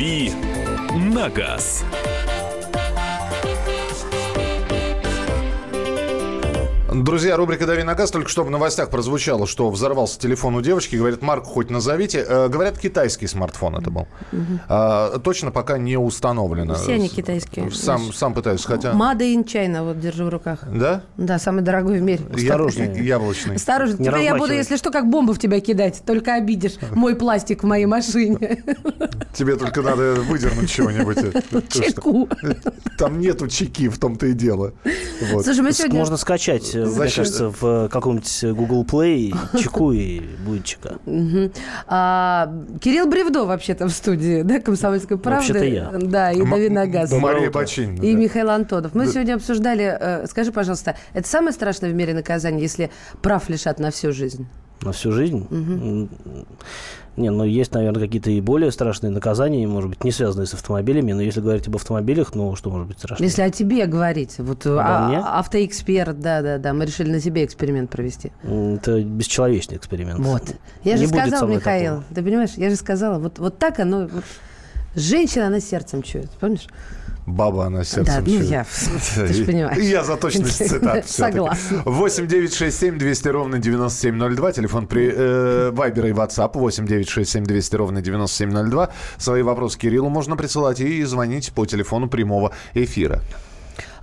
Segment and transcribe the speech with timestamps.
[0.00, 0.32] «Дави
[1.12, 1.84] на газ».
[7.00, 8.10] Друзья, рубрика «Дави на газ».
[8.10, 10.96] Только что в новостях прозвучало, что взорвался телефон у девочки.
[10.96, 12.22] Говорят, марку хоть назовите.
[12.28, 14.06] Э, говорят, китайский смартфон это был.
[14.68, 16.74] А, точно пока не установлено.
[16.74, 17.70] Все они китайские.
[17.70, 18.92] Сам, сам пытаюсь, хотя...
[18.92, 20.60] Made in China, вот держу в руках.
[20.70, 21.04] Да?
[21.16, 22.20] Да, самый дорогой в мире.
[22.34, 23.02] Осторожней.
[23.02, 23.56] Яблочный.
[23.56, 23.96] Осторожно.
[23.96, 26.02] Не Теперь я буду, если что, как бомбу в тебя кидать.
[26.04, 28.62] Только обидишь мой пластик в моей машине.
[29.32, 31.16] Тебе только надо выдернуть чего-нибудь.
[31.70, 32.28] Чеку.
[32.98, 34.74] Там нету чеки, в том-то и дело.
[35.32, 35.44] Вот.
[35.44, 36.00] Слушай, мы сегодня...
[36.00, 37.24] Можно скачать, э, мне Зачем?
[37.24, 40.96] кажется, в каком-нибудь Google Play чеку и будет чека.
[41.86, 45.52] А, Кирилл Бревдо вообще-то в студии, да, «Комсомольской правды».
[45.52, 45.90] Вообще-то я.
[45.92, 47.12] Да, и М- «Дави на газ».
[47.12, 47.50] Мария.
[47.50, 48.02] Бочинина.
[48.02, 48.14] И.
[48.14, 48.94] Михаил Антонов.
[48.94, 52.90] Мы сегодня обсуждали, э, скажи, пожалуйста, это самое страшное в мире наказание, если
[53.22, 54.46] прав лишат на всю жизнь?
[54.82, 55.46] На всю жизнь?
[57.16, 61.12] Не, ну есть, наверное, какие-то и более страшные наказания, может быть, не связанные с автомобилями,
[61.12, 63.28] но если говорить об автомобилях, ну что может быть страшнее?
[63.28, 65.18] Если о тебе говорить, вот Обо а- мне?
[65.18, 68.32] автоэксперт, да-да-да, мы решили на тебе эксперимент провести.
[68.42, 70.20] Это бесчеловечный эксперимент.
[70.20, 70.42] Вот.
[70.84, 72.14] Я Не же сказала, Михаил, такого.
[72.14, 74.06] ты понимаешь, я же сказала, вот, вот так оно...
[74.06, 74.24] вот
[74.94, 76.66] женщина, она сердцем чует, помнишь?
[77.30, 78.66] Баба она сердцем Да, ну я-
[79.16, 79.82] ты ж понимаешь.
[79.82, 81.08] Я за точность цитат.
[81.08, 81.82] Согласна.
[81.84, 84.52] 8 9 6 7 200 ровно 9702.
[84.52, 88.90] Телефон при э, Вайбер и WhatsApp 8 9 6 7 200 ровно 9702.
[89.18, 93.20] Свои вопросы Кириллу можно присылать и звонить по телефону прямого эфира.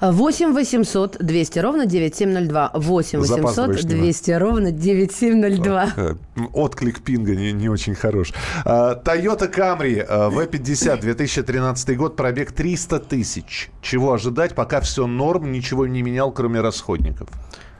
[0.01, 2.71] 8 800 200 ровно 9702.
[2.73, 4.03] 8 Запаздываешь 800 немного.
[4.03, 5.93] 200 ровно 9702.
[5.97, 6.13] Э,
[6.53, 8.33] Отклик пинга не, не очень хорош.
[8.65, 13.69] А, Toyota Camry э, V50 2013 год, пробег 300 тысяч.
[13.81, 17.29] Чего ожидать, пока все норм, ничего не менял, кроме расходников?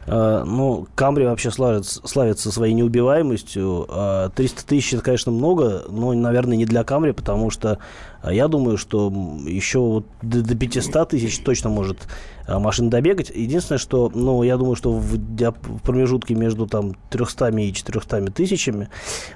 [0.08, 3.86] Э, Ну, Камри вообще славится, славится своей неубиваемостью.
[3.90, 7.78] Э, 300 тысяч, это, конечно, много, но, наверное, не для Камри, потому что
[8.24, 9.12] я думаю, что
[9.46, 12.08] еще вот до 500 тысяч точно может
[12.48, 13.30] э, машина добегать.
[13.30, 18.90] Единственное, что, ну, я думаю, что в, в промежутке между там 300 и 400 тысячами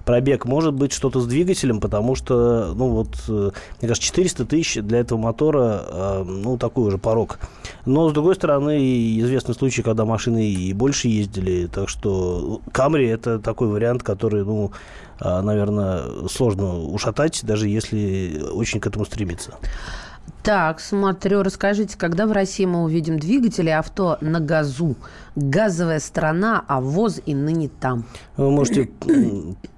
[0.05, 3.51] пробег может быть что-то с двигателем, потому что, ну, вот, э,
[3.81, 7.39] мне кажется, 400 тысяч для этого мотора, э, ну, такой уже порог.
[7.85, 11.67] Но, с другой стороны, известны случаи, когда машины и больше ездили.
[11.67, 14.71] Так что Камри– это такой вариант, который, ну,
[15.19, 19.57] наверное, сложно ушатать, даже если очень к этому стремиться.
[20.43, 24.95] Так, смотрю, расскажите, когда в России мы увидим двигатели авто на газу?
[25.35, 28.03] Газовая страна, а ВОЗ и ныне там.
[28.35, 28.89] Вы можете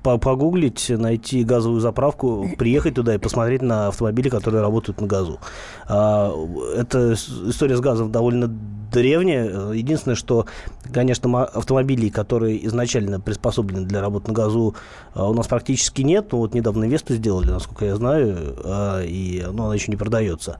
[0.02, 5.40] погуглить, найти газовую заправку, приехать туда и посмотреть на автомобили, которые работают на газу.
[5.88, 6.34] А,
[6.76, 9.72] Эта история с газом довольно древняя.
[9.72, 10.48] Единственное, что,
[10.92, 14.76] конечно, автомобилей, которые изначально приспособлены для работы на газу,
[15.14, 16.32] а, у нас практически нет.
[16.32, 20.58] Ну, вот недавно Весту сделали, насколько я знаю, а, и ну, она еще не продается.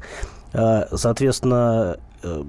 [0.54, 2.44] Соответственно, э,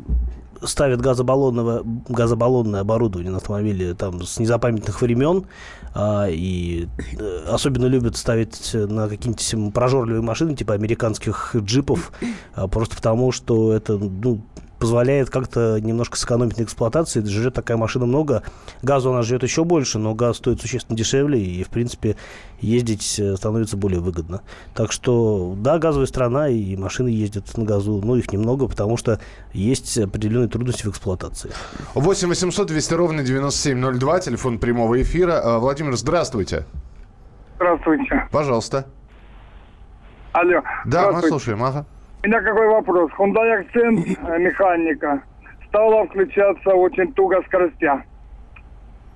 [0.67, 5.47] ставят газобаллонное, газобаллонное оборудование на автомобиле там с незапамятных времен
[5.95, 6.89] а, и
[7.19, 12.13] э, особенно любят ставить на какие-нибудь прожорливые машины типа американских джипов
[12.55, 14.41] а, просто потому что это ну
[14.85, 17.25] позволяет как-то немножко сэкономить на эксплуатации.
[17.25, 18.43] Жрет такая машина много.
[18.83, 22.17] Газу она жрет еще больше, но газ стоит существенно дешевле, и, в принципе,
[22.61, 24.43] ездить э, становится более выгодно.
[24.75, 29.21] Так что, да, газовая страна, и машины ездят на газу, но их немного, потому что
[29.55, 31.51] есть определенные трудности в эксплуатации.
[31.95, 35.41] 8 800 200 ровно 9702, телефон прямого эфира.
[35.43, 36.67] А, Владимир, здравствуйте.
[37.57, 38.29] Здравствуйте.
[38.31, 38.85] Пожалуйста.
[40.33, 40.61] Алло.
[40.85, 41.65] Да, мы слушаем.
[41.65, 41.87] Ага.
[42.25, 43.11] У меня какой вопрос?
[43.19, 45.23] Hyundai Accent э, механика
[45.69, 48.03] стала включаться очень туго скоростя.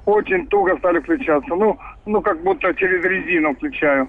[0.05, 1.55] Очень туго стали включаться.
[1.55, 4.09] Ну, ну как будто через резину включаю.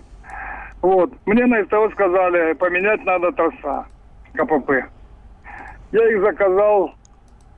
[0.82, 1.14] Вот.
[1.26, 3.86] Мне на СТО сказали, поменять надо троса
[4.34, 4.70] КПП.
[5.94, 6.94] Я их заказал.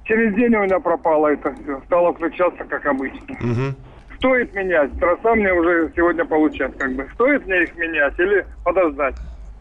[0.04, 1.82] Через день у меня пропало это все.
[1.88, 3.36] Стало включаться как обычно.
[3.40, 3.76] Мгм.
[4.18, 4.92] Стоит менять?
[5.00, 7.10] Троса мне уже сегодня получать как бы.
[7.16, 9.16] Стоит мне их менять или подождать?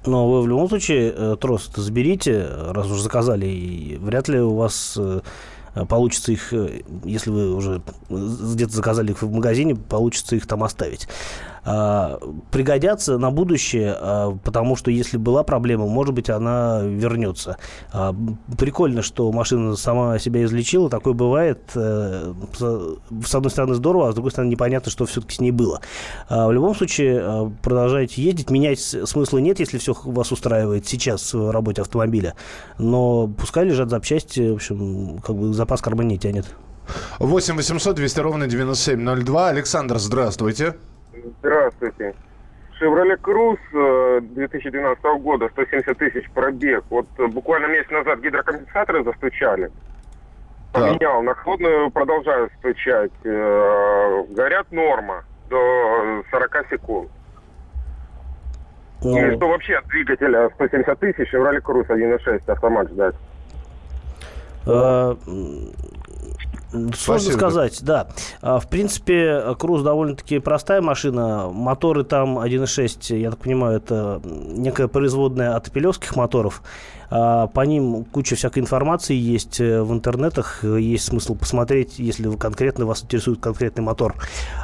[0.06, 4.54] Но вы в любом случае э, трос заберите, раз уже заказали, и вряд ли у
[4.54, 5.20] вас э,
[5.88, 11.06] получится их, э, если вы уже где-то заказали их в магазине, получится их там оставить.
[11.64, 12.18] А,
[12.50, 17.56] Пригодятся на будущее, а, потому что если была проблема, может быть, она вернется.
[17.92, 18.14] А,
[18.58, 21.60] Прикольно, что машина сама себя излечила, такое бывает.
[21.74, 22.32] Э,
[23.24, 25.80] С одной стороны здорово, а с другой стороны непонятно, что все-таки с ней было.
[26.28, 28.50] В любом случае, продолжайте ездить.
[28.50, 32.34] Менять смысла нет, если все вас устраивает сейчас в работе автомобиля.
[32.78, 36.46] Но пускай лежат запчасти, в общем, как бы запас кармана не тянет.
[37.18, 39.48] 8 800 200 ровно 9702.
[39.48, 40.76] Александр, здравствуйте.
[41.40, 42.14] Здравствуйте.
[42.80, 46.84] Chevrolet Cruze э, 2012 года, 170 тысяч пробег.
[46.88, 49.70] Вот э, буквально месяц назад гидрокомпенсаторы застучали.
[50.72, 53.12] Поменял, на холодную продолжаю стучать.
[53.24, 57.10] Э, Горят норма до 40 секунд.
[59.02, 63.14] И что вообще от двигателя 170 тысяч Chevrolet Cruze 1.6 автомат ждать?
[66.70, 67.32] Сложно Спасибо.
[67.32, 68.08] сказать, да.
[68.42, 71.50] А, В принципе, Круз довольно-таки простая машина.
[71.52, 76.62] Моторы там 1.6, я так понимаю, это некая производная от пилевских моторов.
[77.10, 80.62] А, По ним куча всякой информации есть э, в интернетах.
[80.64, 84.14] Есть смысл посмотреть, если вы конкретно вас интересует конкретный мотор.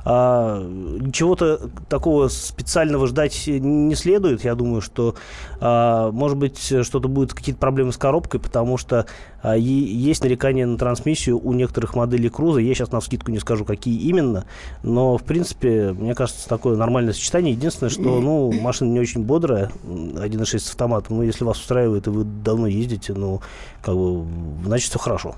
[0.04, 4.44] А, Ничего-то такого специального ждать не следует.
[4.44, 5.16] Я думаю, что,
[5.60, 9.06] а, может быть, что-то будет, какие-то проблемы с коробкой, потому что
[9.54, 12.58] есть нарекания на трансмиссию у некоторых моделей Круза.
[12.58, 14.44] Я сейчас на скидку не скажу, какие именно.
[14.82, 17.52] Но, в принципе, мне кажется, такое нормальное сочетание.
[17.52, 21.18] Единственное, что, ну, машина не очень бодрая, м, 1.6 с автоматом.
[21.18, 23.40] Но если вас устраивает, и вы давно ездите, ну,
[23.82, 24.26] как бы,
[24.64, 25.36] значит, все хорошо.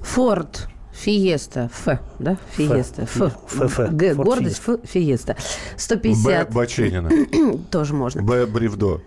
[0.00, 2.36] Форд Фиеста, Ф, да?
[2.56, 3.20] Фиеста, Ф.
[3.20, 3.78] Ф, Ф.
[3.90, 5.34] Г, Форд гордость, Ф, Фиеста.
[5.34, 5.40] Б.
[5.76, 7.10] 150 Баченина.
[7.70, 8.22] тоже можно.
[8.22, 8.46] Б.
[8.46, 9.00] Бревдо.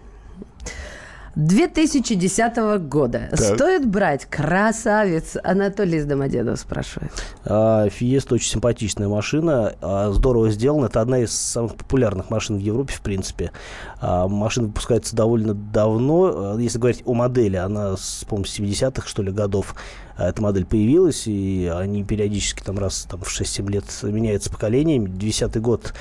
[1.35, 3.29] 2010 года.
[3.31, 3.39] Так.
[3.39, 5.35] Стоит брать красавец?
[5.43, 7.11] Анатолий из Домодедова спрашивает.
[7.43, 10.85] А, Фиеста очень симпатичная машина, а, здорово сделана.
[10.85, 13.51] Это одна из самых популярных машин в Европе, в принципе.
[13.99, 16.53] А, Машина выпускается довольно давно.
[16.53, 17.95] А, Если говорить о модели, она,
[18.27, 19.75] по-моему, с 70-х, что ли, годов
[20.15, 25.09] а, эта модель появилась, и они периодически там раз там, в 6-7 лет меняются поколениями.
[25.09, 25.93] 10-й год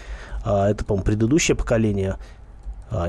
[0.45, 2.17] а, это, по-моему, предыдущее поколение
[2.95, 3.09] а,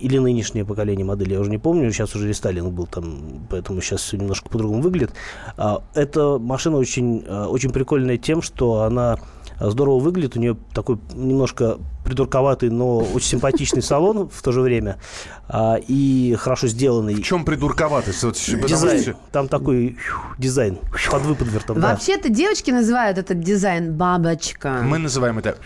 [0.00, 4.00] или нынешнее поколение модели, я уже не помню, сейчас уже рестайлинг был там, поэтому сейчас
[4.02, 5.12] все немножко по-другому выглядит.
[5.56, 9.18] А, Эта машина очень, а, очень прикольная тем, что она
[9.58, 14.62] а, здорово выглядит, у нее такой немножко придурковатый, но очень симпатичный салон в то же
[14.62, 14.98] время,
[15.48, 17.14] а, и хорошо сделанный.
[17.14, 18.24] В чем придурковатость?
[18.24, 19.02] Вот, Дизайн.
[19.02, 20.78] что- Там такой фью, дизайн
[21.10, 21.80] подвыподвертом.
[21.80, 21.90] да.
[21.92, 24.80] Вообще-то девочки называют этот дизайн бабочка.
[24.82, 25.56] Мы называем это...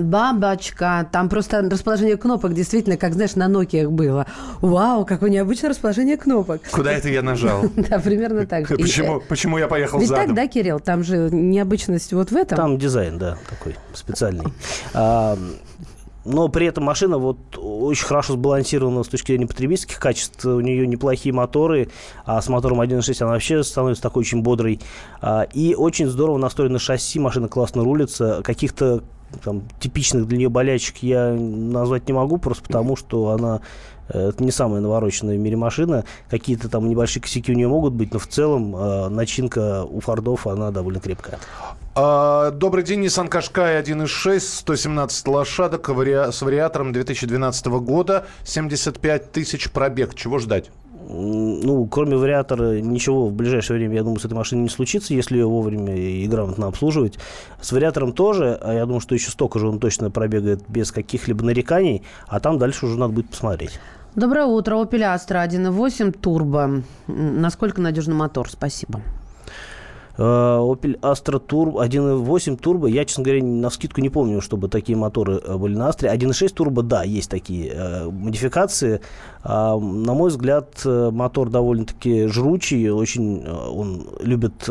[0.00, 1.08] Бабочка.
[1.12, 4.26] Там просто расположение кнопок действительно, как, знаешь, на Nokia было.
[4.60, 6.62] Вау, какое необычное расположение кнопок.
[6.70, 7.64] Куда это я нажал?
[7.84, 10.26] Да, примерно так Почему, э, почему я поехал Ведь задом?
[10.26, 10.80] так, да, Кирилл?
[10.80, 12.56] Там же необычность вот в этом.
[12.56, 14.46] Там дизайн, да, такой специальный.
[14.94, 15.36] А,
[16.24, 20.44] но при этом машина вот очень хорошо сбалансирована с точки зрения потребительских качеств.
[20.44, 21.90] У нее неплохие моторы,
[22.24, 24.80] а с мотором 1.6 она вообще становится такой очень бодрой.
[25.20, 28.40] А, и очень здорово настроено шасси, машина классно рулится.
[28.42, 29.02] Каких-то
[29.42, 33.60] там, типичных для нее болячек я назвать не могу, просто потому что она
[34.08, 36.04] э, это не самая навороченная в мире машина.
[36.30, 40.46] Какие-то там небольшие косяки у нее могут быть, но в целом э, начинка у Фордов,
[40.46, 41.38] она довольно крепкая.
[41.94, 50.14] А, Добрый день, Nissan Qashqai 1.6, 117 лошадок с вариатором 2012 года, 75 тысяч пробег.
[50.14, 50.70] Чего ждать?
[51.06, 55.36] Ну, кроме вариатора, ничего в ближайшее время, я думаю, с этой машиной не случится, если
[55.36, 57.18] ее вовремя и грамотно обслуживать.
[57.60, 61.44] С вариатором тоже, а я думаю, что еще столько же он точно пробегает без каких-либо
[61.44, 63.78] нареканий, а там дальше уже надо будет посмотреть.
[64.14, 64.76] Доброе утро.
[64.76, 66.82] Opel Astra 1.8 турбо.
[67.08, 68.48] М, Насколько надежный мотор?
[68.48, 69.00] Спасибо.
[70.16, 72.86] Э, Opel Astra Turbo 1.8 турбо.
[72.86, 76.14] Я, честно говоря, на скидку не помню, чтобы такие моторы э, были на Astra.
[76.14, 79.00] 1.6 турбо, да, есть такие э, модификации.
[79.42, 84.68] А, на мой взгляд, мотор довольно-таки жручий, очень он любит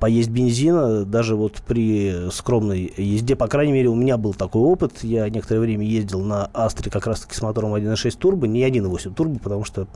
[0.00, 5.02] поесть бензина, даже вот при скромной езде, по крайней мере, у меня был такой опыт.
[5.02, 9.38] Я некоторое время ездил на Астре как раз-таки с мотором 1.6 турбо, не 1.8 турбо,
[9.38, 9.86] потому что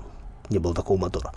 [0.51, 1.33] не было такого мотора.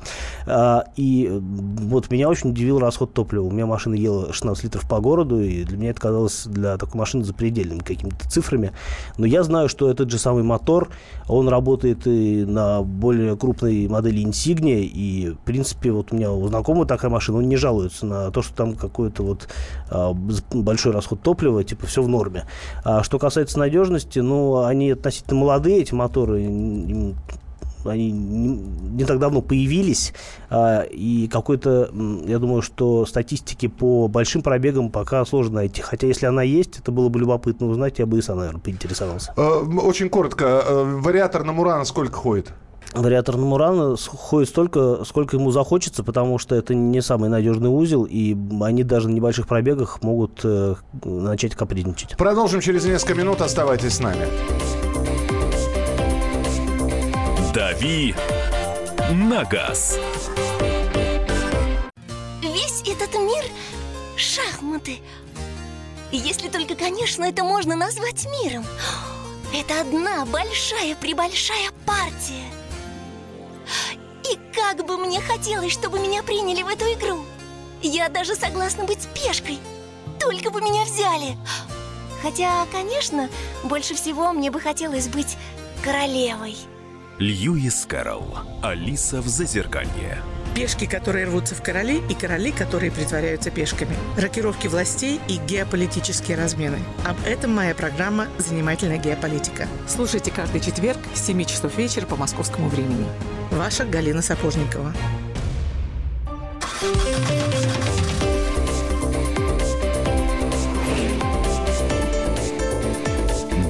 [0.46, 3.44] А, и вот меня очень удивил расход топлива.
[3.44, 7.00] У меня машина ела 16 литров по городу, и для меня это казалось для такой
[7.00, 8.72] машины запредельными какими-то цифрами.
[9.18, 10.90] Но я знаю, что этот же самый мотор,
[11.28, 16.48] он работает и на более крупной модели Insignia, и, в принципе, вот у меня у
[16.48, 19.48] знакомого такая машина, он не жалуется на то, что там какой-то вот
[19.90, 22.46] а, большой расход топлива, типа все в норме.
[22.84, 27.16] А что касается надежности, ну, они относительно молодые, эти моторы,
[27.86, 30.14] они не, не так давно появились,
[30.50, 31.90] а, и какой-то,
[32.26, 35.82] я думаю, что статистики по большим пробегам пока сложно найти.
[35.82, 39.34] Хотя, если она есть, это было бы любопытно узнать, я бы и сам, наверное, поинтересовался.
[39.38, 40.64] Э, Очень коротко.
[40.66, 42.54] Э, Вариатор на Мурана сколько ходит?
[42.94, 48.04] Вариатор на Мурана ходит столько, сколько ему захочется, потому что это не самый надежный узел,
[48.04, 52.18] и они даже на небольших пробегах могут э, начать капризничать.
[52.18, 53.42] Продолжим через несколько минут.
[53.42, 54.26] Оставайтесь с нами.
[57.54, 58.16] «Дави
[59.12, 60.00] на газ».
[62.42, 63.44] Весь этот мир—
[64.16, 65.00] шахматы.
[66.14, 68.66] Если только, конечно, это можно назвать миром.
[69.54, 72.48] Это одна большая-пребольшая партия.
[74.32, 77.26] И как бы мне хотелось, чтобы меня приняли в эту игру.
[77.82, 79.60] Я даже согласна быть пешкой.
[80.22, 81.36] Только бы меня взяли.
[82.22, 83.30] Хотя, конечно,
[83.66, 85.36] больше всего мне бы хотелось быть
[85.84, 86.56] королевой.
[87.20, 88.40] Льюис Кэрролл.
[88.64, 90.18] Алиса в Зазеркалье.
[90.56, 93.96] Пешки, которые рвутся в короли, и короли, которые притворяются пешками.
[94.18, 96.80] Рокировки властей и геополитические размены.
[97.06, 99.68] Об этом моя программа «Занимательная геополитика».
[99.88, 103.06] Слушайте каждый четверг с 7 часов вечера по московскому времени.
[103.52, 104.94] Ваша Галина Сапожникова.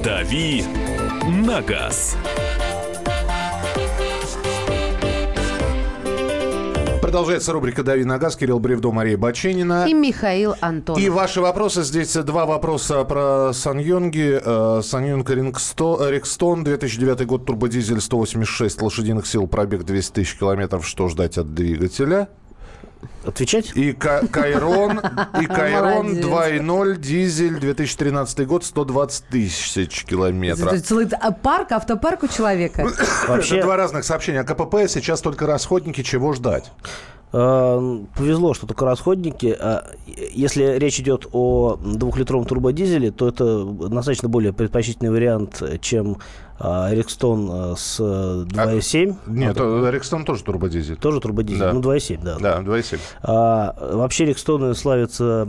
[0.02, 0.64] «Дави
[1.46, 2.16] на газ».
[7.12, 8.36] Продолжается рубрика «Дави на газ».
[8.36, 9.84] Кирилл Бревдо, Мария Баченина.
[9.86, 10.98] И Михаил Антонов.
[10.98, 11.82] И ваши вопросы.
[11.82, 14.40] Здесь два вопроса про Саньонги.
[14.42, 20.86] Э, Саньонг Рикстон, 2009 год, турбодизель, 186 лошадиных сил, пробег 200 тысяч километров.
[20.86, 22.30] Что ждать от двигателя?
[23.24, 23.72] Отвечать?
[23.76, 25.00] И Ка- Кайрон,
[25.40, 26.24] и Кайрон Молодец.
[26.26, 30.80] 2.0, дизель, 2013 год, 120 тысяч километров.
[30.82, 32.86] Целый а, парк, автопарк у человека.
[33.28, 34.40] Вообще- Это два разных сообщения.
[34.40, 36.02] А КПП сейчас только расходники.
[36.02, 36.72] Чего ждать?
[37.32, 39.56] Э, Повезло, что только расходники.
[39.58, 43.64] А Если речь идет о двухлитровом турбодизеле, то это
[44.02, 46.18] значительно более предпочтительный вариант, чем
[46.90, 49.16] Рикстон а, с э, 2.7.
[49.26, 50.96] Нет, э, Рикстон тоже турбодизель.
[50.96, 51.60] Тоже турбодизель.
[51.60, 51.72] Да.
[51.72, 52.38] Ну, 2.7, да.
[52.38, 52.98] Да, 2.7.
[53.22, 55.48] А, вообще Рикстоны славятся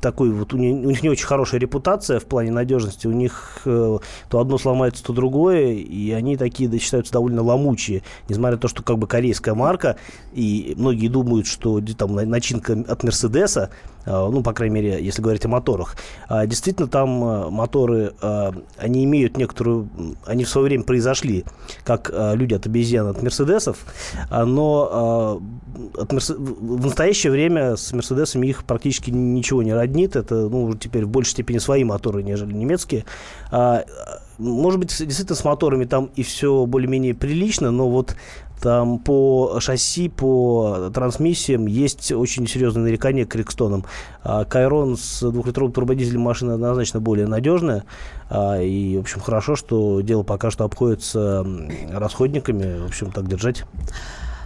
[0.00, 3.06] такой вот у них, у них не очень хорошая репутация в плане надежности.
[3.06, 8.02] У них э, то одно сломается, то другое, и они такие да, считаются довольно ломучие,
[8.28, 9.96] несмотря на то, что как бы корейская марка,
[10.32, 15.22] и многие думают, что там на- начинка от Мерседеса, а, ну, по крайней мере, если
[15.22, 15.96] говорить о моторах.
[16.28, 19.88] А, действительно, там а, моторы, а, они имеют некоторую...
[20.26, 21.44] Они в свое время произошли,
[21.84, 23.78] как люди от обезьян от Мерседесов,
[24.30, 25.40] а, но
[25.96, 30.16] от Мерсе- в настоящее время с Мерседесами их практически ничего не роднит.
[30.16, 33.04] Это, ну, теперь в большей степени свои моторы, нежели немецкие.
[33.50, 33.84] А,
[34.38, 38.16] может быть, действительно с моторами там и все более-менее прилично, но вот
[38.60, 43.84] там по шасси, по трансмиссиям есть очень серьезные нарекания к Рикстонам.
[44.22, 47.84] А Кайрон с двухлитровым турбодизелем машина однозначно более надежная.
[48.30, 51.46] А, И, в общем, хорошо, что дело пока что обходится
[51.92, 52.78] расходниками.
[52.80, 53.64] В общем, так держать.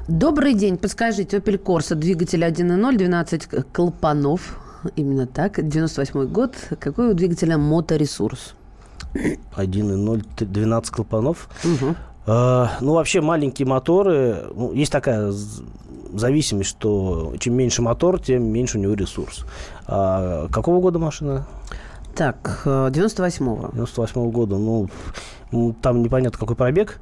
[0.09, 0.79] Добрый день.
[0.79, 4.59] Подскажите, Opel Corsa, двигатель 1.0, 12 к- клапанов.
[4.97, 5.63] Именно так.
[5.69, 6.55] 98 год.
[6.81, 8.55] Какой у двигателя моторесурс?
[9.57, 11.49] 1.0, т- 12 клапанов.
[11.65, 11.97] Мгм.
[12.29, 15.33] А, Ну, вообще, маленькие моторы, ну, есть такая
[16.13, 19.47] зависимость, что чем меньше мотор, тем меньше у него ресурс.
[19.87, 21.47] А какого года машина?
[22.15, 23.71] Так, э, 98-го.
[23.73, 24.57] 98 года.
[24.59, 24.89] Ну,
[25.81, 27.01] там непонятно, какой пробег.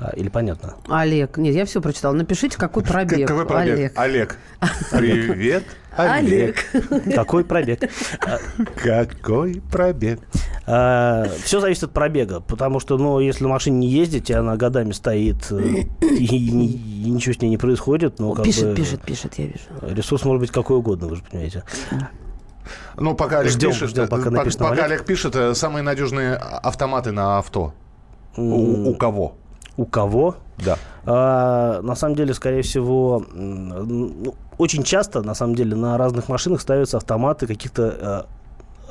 [0.00, 0.76] А, Или понятно?
[0.88, 1.36] Олег.
[1.36, 2.14] Нет, я все прочитала.
[2.14, 3.28] Напишите, какой пробег.
[3.28, 3.92] Какой пробег?
[3.96, 4.38] Олег.
[4.60, 4.60] Олег.
[4.90, 5.64] Привет,
[5.94, 6.64] Олег.
[7.14, 7.80] Какой пробег?
[8.76, 10.20] Какой пробег?
[10.64, 14.92] Все зависит от пробега, потому что, ну, если на машине не ездить, и она годами
[14.92, 16.50] стоит, э, и,
[17.10, 19.64] ничего с ней не происходит, ну, как Пишет, пишет, пишет, я вижу.
[19.82, 21.64] Ресурс может быть какой угодно, вы же понимаете.
[22.96, 24.84] Ну, пока Олег Ждем, пишет, ждем, пока э, пока Олег.
[24.84, 27.74] Олег пишет, э, самые надежные автоматы на авто.
[28.36, 29.34] У, у кого?
[29.80, 30.36] У кого?
[30.58, 30.76] Да.
[31.06, 36.60] А, на самом деле, скорее всего, ну, очень часто, на самом деле, на разных машинах
[36.60, 38.26] ставятся автоматы каких-то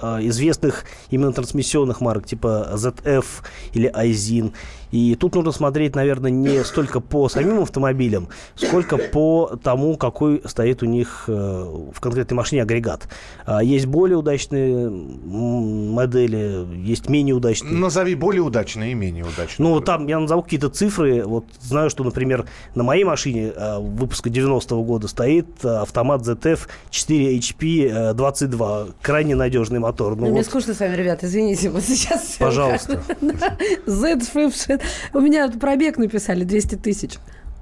[0.02, 3.26] а, а, известных именно трансмиссионных марок, типа ZF
[3.74, 4.54] или Айзин.
[4.92, 10.82] И тут нужно смотреть, наверное, не столько по самим автомобилям, сколько по тому, какой стоит
[10.84, 13.08] у них э, в конкретной машине агрегат.
[13.46, 17.74] А, Есть более удачные модели, есть менее удачные.
[17.74, 19.68] Назови более удачные и менее удачные.
[19.68, 21.24] Ну, там я назову какие-то цифры.
[21.26, 26.62] Вот знаю, что, например, на моей машине э, выпуска 90-го года стоит э, автомат ZF
[26.90, 28.88] 4 HP э, 22.
[29.02, 30.16] Крайне надежный мотор.
[30.16, 32.38] Ну, Мне вот, скучно с вами, ребят, извините, вот сейчас...
[32.40, 33.02] Пожалуйста.
[33.20, 34.79] как- Z Fipshit.
[35.14, 37.18] У меня пробег написали 200 тысяч.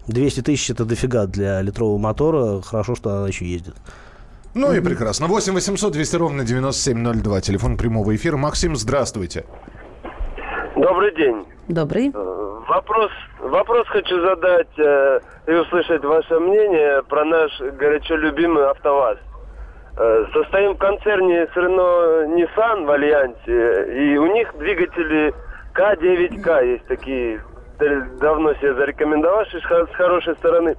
[0.07, 2.61] 200 тысяч это дофига для литрового мотора.
[2.61, 3.75] Хорошо, что она еще ездит.
[4.53, 5.27] Ну и прекрасно.
[5.27, 7.41] 8 800 200 ровно 9702.
[7.41, 8.37] Телефон прямого эфира.
[8.37, 9.45] Максим, здравствуйте.
[10.75, 11.45] Добрый день.
[11.67, 12.11] Добрый.
[12.13, 19.17] Э, Вопрос, вопрос хочу задать э, и услышать ваше мнение про наш горячо любимый АвтоВАЗ.
[19.97, 25.33] Э, состоим в концерне с Renault Nissan в Альянсе, и у них двигатели
[25.77, 27.39] К9К есть такие,
[28.19, 30.75] давно себе зарекомендовавшие с хорошей стороны.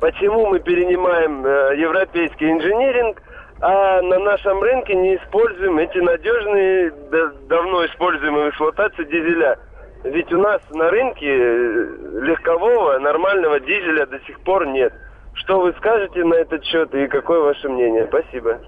[0.00, 3.22] Почему мы перенимаем э, европейский инжиниринг,
[3.60, 9.58] а на нашем рынке не используем эти надежные, да- давно используемые в эксплуатации дизеля.
[10.02, 11.86] Ведь у нас на рынке э,
[12.22, 14.92] легкового, нормального дизеля до сих пор нет.
[15.34, 18.06] Что вы скажете на этот счет и какое ваше мнение?
[18.08, 18.58] Спасибо.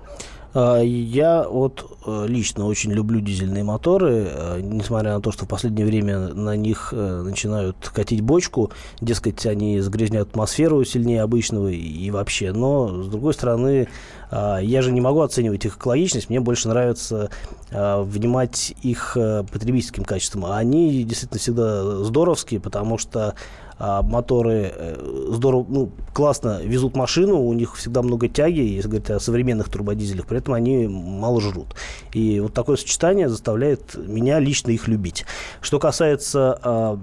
[0.54, 5.48] А, Я вот э, лично очень люблю дизельные моторы, э, несмотря на то, что в
[5.48, 12.10] последнее время на них э, начинают катить бочку, дескать, они загрязняют атмосферу сильнее обычного и-
[12.10, 12.52] вообще.
[12.52, 13.88] Но, с другой стороны,
[14.30, 17.30] а, я же не могу оценивать их экологичность, мне больше нравится
[17.70, 19.16] а, внимать их
[19.50, 20.44] потребительским качеством.
[20.44, 23.34] А они действительно всегда здоровские, потому что
[23.84, 29.10] а, моторы э, здорово, ну, классно везут машину, у них всегда много тяги, если говорить
[29.10, 31.74] о современных турбодизелях, при этом они мало жрут.
[32.12, 35.24] И вот такое сочетание заставляет меня лично их любить.
[35.60, 36.96] Что касается а,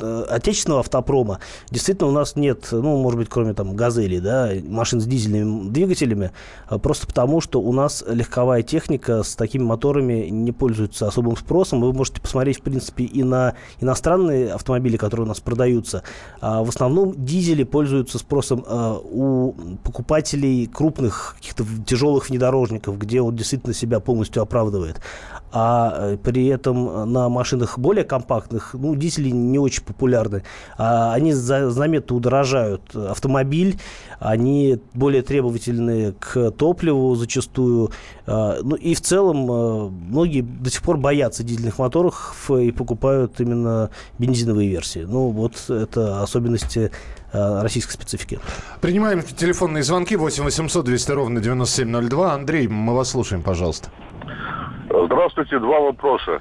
[0.00, 5.02] э, отечественного автопрома, действительно у нас нет, ну, может быть, кроме там газелей, да, машин
[5.02, 6.30] с дизельными двигателями,
[6.68, 11.82] а, просто потому, что у нас легковая техника с такими моторами не пользуется особым спросом.
[11.82, 15.97] Вы можете посмотреть, в принципе, и на иностранные автомобили, которые у нас продаются.
[16.40, 23.34] А, В основном дизели пользуются спросом а, у покупателей крупных каких-то тяжелых внедорожников, где он
[23.36, 25.00] действительно себя полностью оправдывает.
[25.50, 30.42] А э, при этом на машинах более компактных, ну, дизели не очень популярны.
[30.76, 33.78] А Они за- заметно удорожают автомобиль,
[34.20, 37.90] они более требовательны к топливу зачастую.
[38.26, 44.68] Ну и в целом многие до сих пор боятся дизельных моторов и покупают именно бензиновые
[44.68, 45.06] версии.
[45.08, 45.54] Ну вот
[45.96, 46.90] особенности
[47.32, 48.38] э, российской специфики.
[48.80, 52.32] Принимаем телефонные звонки 8 800 200 ровно 9702.
[52.34, 53.90] Андрей, мы вас слушаем, пожалуйста.
[54.90, 56.40] Здравствуйте, два вопроса.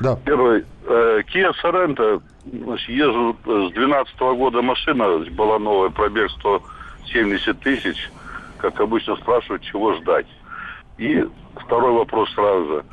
[0.00, 0.16] Да.
[0.24, 0.64] Первый.
[0.86, 2.22] Э, Kia Sorento,
[2.88, 8.10] езжу с 12 года машина, была новая, пробег 170 тысяч.
[8.58, 10.26] Как обычно спрашивают, чего ждать.
[10.98, 11.24] И
[11.56, 12.84] второй вопрос сразу же.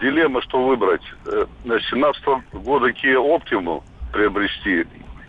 [0.00, 1.02] Дилемма, что выбрать.
[1.26, 3.82] Э, На 17 года Kia Optima
[4.12, 4.84] приобрести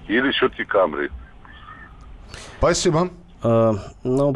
[0.08, 1.12] или все-таки Camry?
[2.58, 3.10] Спасибо.
[3.44, 4.34] Э, ну,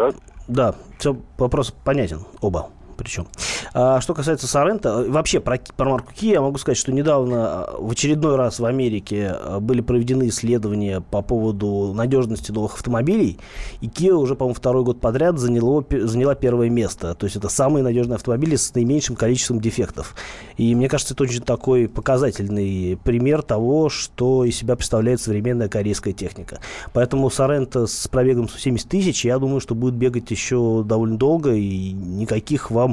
[0.48, 2.70] да, все, вопрос понятен, оба
[3.00, 3.28] причем.
[3.74, 7.68] А что касается Сорента, э, вообще про, про марку Kia я могу сказать, что недавно
[7.70, 13.40] э, в очередной раз в Америке э, были проведены исследования по поводу надежности новых автомобилей,
[13.80, 17.16] и Kia уже, по-моему, второй год подряд заняло, заняла первое место.
[17.16, 20.14] То есть это самые надежные автомобили с наименьшим количеством дефектов.
[20.58, 26.12] И мне кажется, это очень такой показательный пример того, что из себя представляет современная корейская
[26.12, 26.60] техника.
[26.92, 31.92] Поэтому Сорента с пробегом 170 тысяч, я думаю, что будет бегать еще довольно долго, и
[31.92, 32.89] никаких вам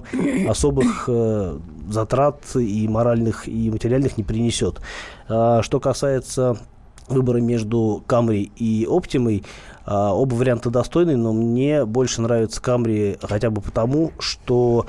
[0.48, 4.80] особых э, затрат и моральных, и материальных не принесет.
[5.28, 6.56] А, что касается
[7.08, 9.44] выбора между Camry и Optima,
[9.86, 14.86] а, оба варианта достойны, но мне больше нравится Camry хотя бы потому, что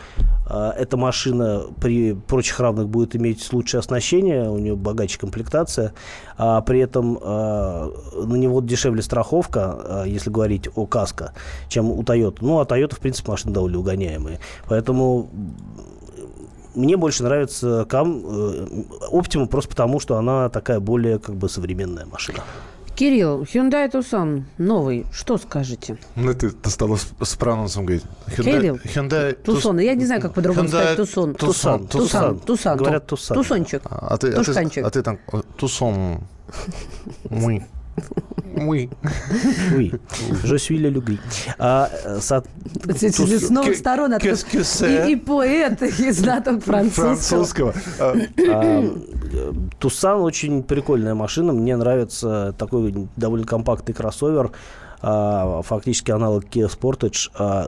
[0.48, 5.94] а, эта машина при прочих равных будет иметь лучшее оснащение, у нее богаче комплектация,
[6.38, 11.34] а при этом а, на него дешевле страховка, а, если говорить о каско,
[11.70, 12.38] чем у Toyota.
[12.42, 14.40] Ну, а Toyota, в принципе, машины довольно угоняемые.
[14.68, 15.30] Поэтому
[16.74, 18.68] мне больше нравится Кам, э,
[19.12, 22.44] Optima просто потому, что она такая более как бы современная машина.
[22.98, 26.00] Кирилл, Hyundai Tucson новый, что скажете?
[26.16, 28.04] Ну, ты, ты стала с, прононсом говорить.
[28.36, 31.36] Кирилл, Hyundai Тусон, я не знаю, как по-другому Hyundai сказать Тусон.
[31.36, 31.88] Тусан.
[31.88, 32.40] Тусан.
[32.40, 32.78] Тусан.
[32.78, 33.38] Говорят, Тусан.
[33.38, 33.82] Тусончик.
[33.86, 36.22] А ты, а ты, а ты там э, Тусон.
[37.30, 37.68] Мы.
[38.56, 38.90] Мы.
[39.76, 39.94] Oui.
[40.44, 41.20] Je suis le любви.
[41.60, 42.44] А, со-
[42.96, 47.74] С новых сторон и, и поэт, и знаток французского.
[47.74, 47.74] Французского.
[49.80, 51.54] Тусан очень прикольная машина.
[51.54, 54.52] Мне нравится такой довольно компактный кроссовер.
[55.02, 57.30] а, Фактически аналог Kia Sportage.
[57.38, 57.68] А,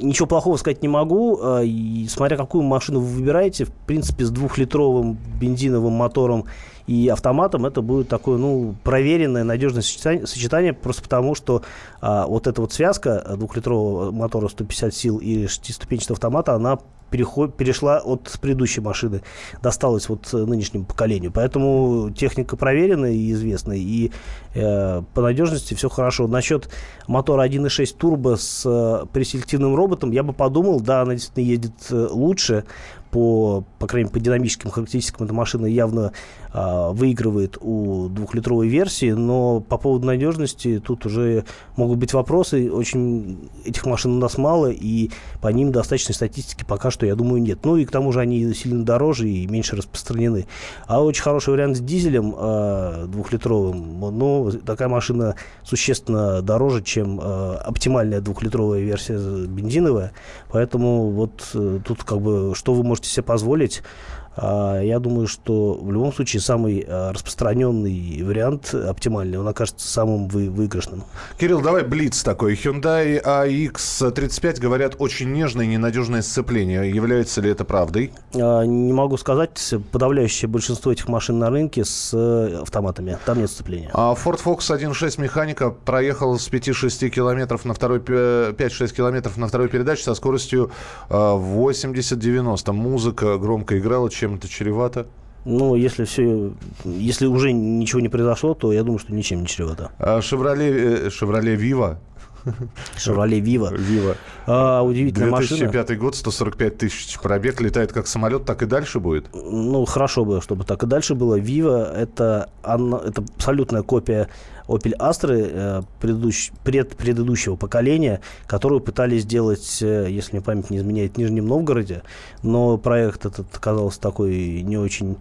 [0.00, 1.38] Ничего плохого сказать не могу.
[1.42, 6.46] а, и Смотря какую машину вы выбираете, в принципе, с двухлитровым бензиновым мотором
[6.86, 11.62] и автоматом это будет такое, ну, проверенное, надежное сочетание, сочетание просто потому, что
[12.00, 16.80] а, вот эта вот связка двухлитрового мотора 150 сил и шестиступенчатого автомата, она
[17.10, 19.22] переход, перешла от предыдущей машины,
[19.62, 21.32] досталась вот э, нынешнему поколению.
[21.32, 24.10] Поэтому техника проверенная и известная, и
[24.54, 26.26] э, по надежности все хорошо.
[26.28, 26.70] Насчет
[27.06, 32.08] мотора 1.6 турбо с э, преселективным роботом, я бы подумал, да, она действительно едет э,
[32.10, 32.64] лучше,
[33.10, 36.12] по, по крайней мере, по динамическим характеристикам эта машина явно
[36.52, 41.44] выигрывает у двухлитровой версии, но по поводу надежности тут уже
[41.76, 42.70] могут быть вопросы.
[42.70, 45.10] Очень этих машин у нас мало, и
[45.40, 47.60] по ним достаточной статистики пока что, я думаю, нет.
[47.64, 50.46] Ну и к тому же они сильно дороже и меньше распространены.
[50.86, 57.54] А очень хороший вариант с дизелем э, двухлитровым, но такая машина существенно дороже, чем э,
[57.56, 60.12] оптимальная двухлитровая версия бензиновая.
[60.50, 65.74] Поэтому вот э, тут как бы что вы можете себе позволить, а, я думаю, что
[65.74, 71.04] в любом случае самый а, распространенный вариант, оптимальный, он окажется самым вы, выигрышным.
[71.38, 72.54] Кирилл, давай блиц такой.
[72.54, 76.90] Hyundai AX35, говорят, очень нежное и ненадежное сцепление.
[76.90, 78.12] Является ли это правдой?
[78.34, 79.74] А, не могу сказать.
[79.92, 83.18] Подавляющее большинство этих машин на рынке с э, автоматами.
[83.24, 83.90] Там нет сцепления.
[83.92, 89.68] А Ford Focus 1.6 механика проехал с 5-6 километров на второй, 5-6 километров на второй
[89.68, 90.70] передаче со скоростью
[91.08, 92.72] 80-90.
[92.72, 95.06] Музыка громко играла, чем это чревато?
[95.44, 96.52] Ну, если все,
[96.84, 99.90] если уже ничего не произошло, то я думаю, что ничем не чревато.
[99.98, 101.98] А Шевроле, э, Шевроле Вива
[102.96, 103.72] Шевроле Вива.
[103.74, 104.16] Вива.
[104.46, 106.00] А, удивительная 2005 машина.
[106.00, 109.28] год, 145 тысяч пробег, летает как самолет, так и дальше будет?
[109.32, 111.38] Ну, хорошо бы, чтобы так и дальше было.
[111.38, 114.28] Вива это, это абсолютная копия
[114.70, 120.78] Opel Astra э, предыдущ, пред, предыдущего поколения, которую пытались сделать, э, если мне память не
[120.78, 122.02] изменяет, в Нижнем Новгороде,
[122.42, 125.16] но проект этот оказался такой не очень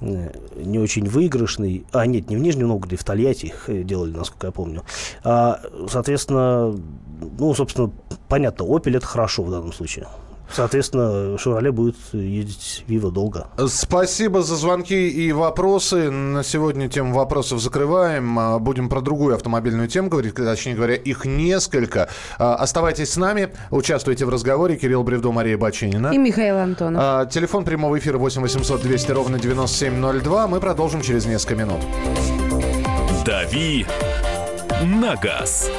[0.00, 1.84] не очень выигрышный.
[1.92, 4.82] А, нет, не в Нижнем Новгороде, в Тольятти их делали, насколько я помню.
[5.24, 6.74] А, соответственно,
[7.38, 7.90] ну, собственно,
[8.28, 10.06] понятно, Opel это хорошо в данном случае.
[10.52, 13.48] Соответственно, «Шевроле» будет ездить «Вива» долго.
[13.68, 16.10] Спасибо за звонки и вопросы.
[16.10, 18.38] На сегодня тему вопросов закрываем.
[18.38, 22.08] А, будем про другую автомобильную тему говорить, точнее говоря, их несколько.
[22.38, 24.76] А, оставайтесь с нами, участвуйте в разговоре.
[24.76, 26.08] Кирилл Бревдо, Мария Бачинина.
[26.12, 27.02] И Михаил Антонов.
[27.02, 30.46] А, телефон прямого эфира 8 800 200 ровно 9702.
[30.46, 31.80] Мы продолжим через несколько минут.
[33.24, 33.86] «Дави
[34.82, 35.70] на газ».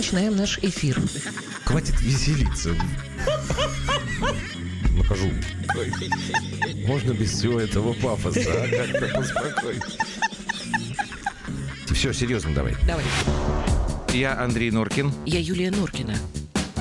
[0.00, 0.98] Начинаем наш эфир.
[1.66, 2.74] Хватит веселиться.
[4.96, 5.30] Накажу.
[6.86, 8.66] Можно без всего этого пафоса, а?
[8.66, 9.82] Как-то поспокойнее.
[11.92, 12.76] Все, серьезно давай.
[12.86, 13.04] Давай.
[14.14, 15.12] Я Андрей Норкин.
[15.26, 16.16] Я Юлия Норкина.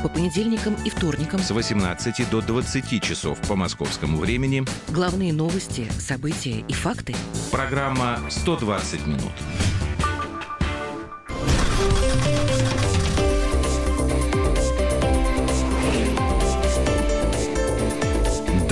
[0.02, 4.64] По понедельникам и вторникам с 18 до 20 часов по московскому времени.
[4.88, 7.14] Главные новости, события и факты.
[7.52, 9.34] Программа «120 минут».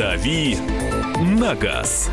[0.08, 0.58] «Дави
[1.20, 2.10] на газ».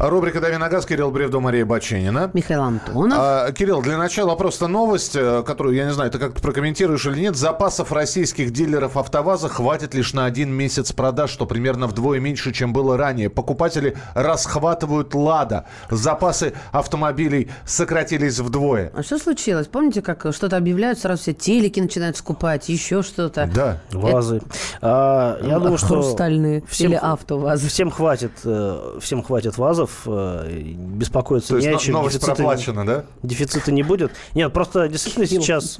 [0.00, 2.30] Рубрика «Дави на газ», Кирилл Бревдо, Мария Баченина.
[2.32, 3.18] Михаил Антонов.
[3.20, 7.20] А, Кирилл, для начала просто новость, э, которую, я не знаю, ты как-то прокомментируешь или
[7.20, 7.36] нет.
[7.36, 12.72] Запасов российских дилеров «АвтоВАЗа» хватит лишь на один месяц продаж, что примерно вдвое меньше, чем
[12.72, 13.28] было ранее.
[13.28, 15.66] Покупатели расхватывают «Лада».
[15.90, 18.92] Запасы автомобилей сократились вдвое.
[18.96, 19.66] А что случилось?
[19.66, 23.50] Помните, как что-то объявляют, сразу все телеки начинают скупать, еще что-то?
[23.54, 23.82] Да.
[23.92, 24.40] Вазы.
[24.80, 25.88] А, я думаю, что...
[25.88, 27.68] Хрустальные всем, или автовазы.
[27.68, 29.89] Всем хватит, э, всем хватит вазов.
[30.06, 31.94] Э, Беспокоиться То не о чем.
[31.94, 33.04] новость Дефицита- проплачена, да?
[33.22, 34.12] Дефицита не будет.
[34.34, 35.42] Нет, просто действительно Кирилл.
[35.42, 35.78] сейчас...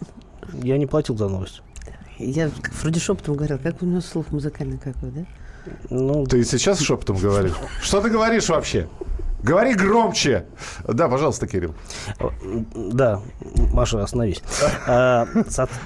[0.63, 1.63] Я не платил за новость.
[2.19, 2.51] Я
[2.83, 5.25] вроде шепотом говорил, как у него слов музыкальный какой, да?
[5.91, 7.53] Ну, Ты сейчас шепотом говоришь?
[7.83, 8.89] Что ты говоришь вообще?
[9.43, 10.47] Говори громче.
[10.87, 11.75] Да, пожалуйста, Кирилл.
[12.75, 13.21] Да,
[13.73, 14.43] Маша, остановись.
[14.87, 15.27] А,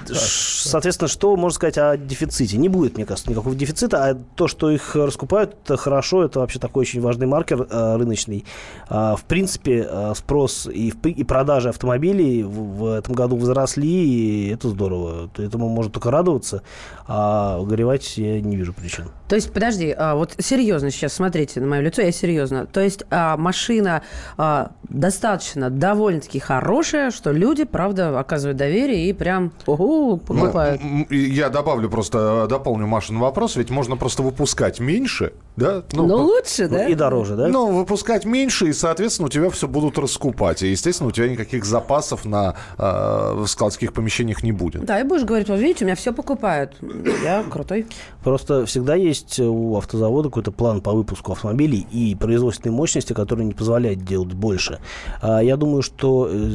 [0.07, 2.57] Соответственно, что можно сказать о дефиците?
[2.57, 6.59] Не будет, мне кажется, никакого дефицита, а то, что их раскупают, это хорошо, это вообще
[6.59, 8.45] такой очень важный маркер а, рыночный.
[8.89, 10.91] А, В принципе, спрос и,
[11.23, 15.29] продажи автомобилей в этом году возросли, и это здорово.
[15.37, 16.61] Этому можно только радоваться,
[17.07, 19.05] а горевать я не вижу причин.
[19.27, 22.65] То есть, подожди, а, вот серьезно сейчас, смотрите на мое лицо, я серьезно.
[22.65, 24.03] То есть а, машина
[24.37, 30.81] а, достаточно довольно-таки хорошая, что люди, правда, оказывают доверие и прям ого, покупают.
[30.83, 35.83] Ну, я добавлю просто, дополню Машин вопрос, ведь можно просто выпускать меньше, да?
[35.91, 36.87] Но лучше, да?
[36.87, 37.47] И дороже, да?
[37.47, 40.61] Ну, выпускать меньше, и, соответственно, у тебя все будут раскупать.
[40.61, 44.85] И, естественно, у тебя никаких запасов на э, складских помещениях не будет.
[44.85, 46.75] Да, и будешь говорить, вот видите, у меня все покупают.
[47.23, 47.87] Я крутой.
[48.23, 53.53] Просто всегда есть у автозавода какой-то план по выпуску автомобилей и производственной мощности, который не
[53.53, 54.79] позволяет делать больше.
[55.21, 56.51] А Я думаю, что э,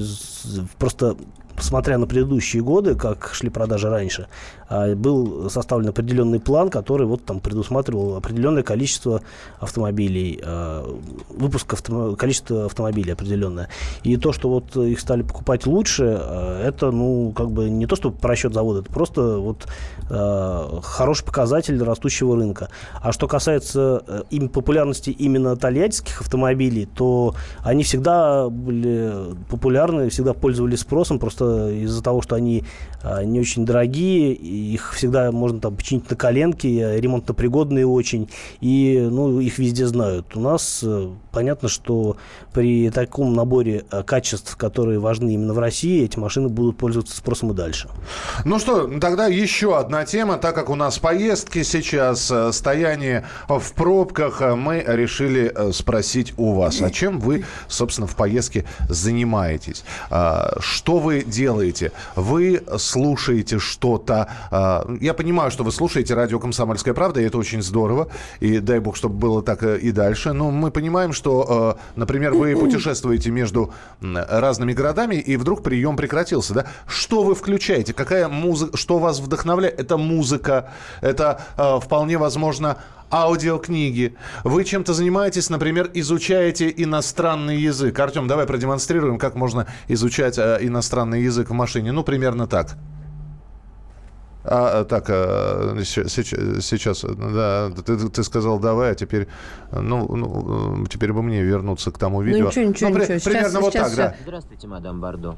[0.79, 1.17] просто
[1.59, 4.29] смотря на предыдущие годы, как шли продажи раньше,
[4.71, 9.21] был составлен определенный план, который вот там предусматривал определенное количество
[9.59, 10.87] автомобилей, а,
[11.29, 13.69] выпуск авто, количество автомобилей определенное.
[14.05, 17.97] И то, что вот их стали покупать лучше, а, это, ну, как бы не то,
[17.97, 19.67] что просчет завода, это просто вот
[20.83, 22.69] хороший показатель растущего рынка.
[23.01, 30.35] А что касается э, им популярности именно тольяттинских автомобилей, то они всегда были популярны, всегда
[30.35, 32.65] пользовались спросом, просто из-за того, что они
[33.25, 38.29] не очень дорогие, их всегда можно там починить на коленке, ремонтно-пригодные очень,
[38.61, 40.37] и ну, их везде знают.
[40.37, 42.17] У нас э, понятно, что
[42.53, 47.53] при таком наборе э, качеств, которые важны именно в России, эти машины будут пользоваться спросом
[47.53, 47.89] и дальше.
[48.45, 53.73] Ну что, тогда еще одна тема, так как у нас поездки сейчас, э, стояние в
[53.75, 59.85] пробках, мы решили спросить у вас, а чем вы, собственно, в поездке занимаетесь?
[60.11, 61.93] А, что вы делаете?
[62.17, 68.09] Вы слушаете что-то, я понимаю, что вы слушаете радио «Комсомольская правда», и это очень здорово.
[68.41, 70.33] И дай бог, чтобы было так э, и дальше.
[70.33, 76.55] Но мы понимаем, что, э, например, вы путешествуете между разными городами, и вдруг прием прекратился.
[76.55, 76.67] Да?
[76.87, 77.93] Что вы включаете?
[77.93, 78.77] Какая музыка?
[78.77, 79.79] Что вас вдохновляет?
[79.79, 82.79] Это музыка, это э, вполне возможно
[83.13, 84.15] аудиокниги.
[84.45, 87.99] Вы чем-то занимаетесь, например, изучаете иностранный язык.
[87.99, 91.91] Артем, давай продемонстрируем, как можно изучать иностранный язык в машине.
[91.93, 92.77] Ну, примерно так.
[94.53, 99.29] А, так, а, сейчас, да, ты, ты сказал давай, а теперь,
[99.71, 102.45] ну, ну, теперь бы мне вернуться к тому ну, видео.
[102.45, 103.31] Ну, ничего, ничего, ну, при, ничего.
[103.31, 104.17] Примерно сейчас, вот сейчас так, да.
[104.23, 105.37] Здравствуйте, мадам Бардо.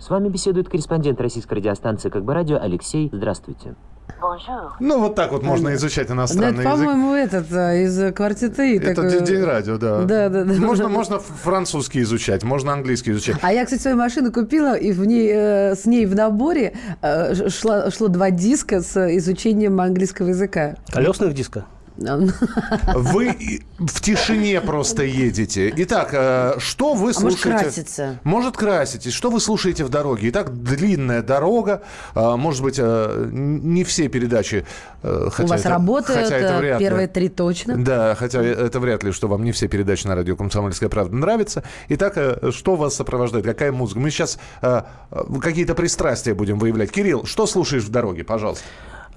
[0.00, 3.08] С вами беседует корреспондент российской радиостанции «Как бы радио» Алексей.
[3.12, 3.76] Здравствуйте.
[4.80, 6.86] Ну, вот так вот можно изучать иностранный это, язык.
[6.86, 8.76] по-моему, этот а, из квартеты.
[8.78, 9.20] Это такой...
[9.26, 10.02] день радио, да.
[10.02, 10.54] Да, да, да.
[10.54, 13.36] Можно, можно французский изучать, можно английский изучать.
[13.42, 17.48] А я, кстати, свою машину купила, и в ней, э, с ней в наборе э,
[17.48, 20.76] шло, шло два диска с изучением английского языка.
[20.92, 21.64] Колесных диска?
[22.00, 25.72] Вы в тишине просто едете.
[25.76, 27.48] Итак, э, что вы слушаете?
[27.48, 28.20] А может краситься.
[28.24, 29.12] Может краситесь.
[29.12, 30.30] Что вы слушаете в дороге?
[30.30, 31.82] Итак, длинная дорога.
[32.14, 34.66] Э, может быть, э, не все передачи.
[35.02, 37.12] Хотя У вас это, работают хотя это вряд первые ли.
[37.12, 37.82] три точно.
[37.82, 41.62] Да, хотя это вряд ли, что вам не все передачи на радио «Комсомольская правда» нравятся.
[41.88, 42.18] Итак,
[42.50, 43.44] что вас сопровождает?
[43.44, 44.00] Какая музыка?
[44.00, 44.38] Мы сейчас
[45.40, 46.90] какие-то пристрастия будем выявлять.
[46.90, 48.64] Кирилл, что слушаешь в дороге, пожалуйста?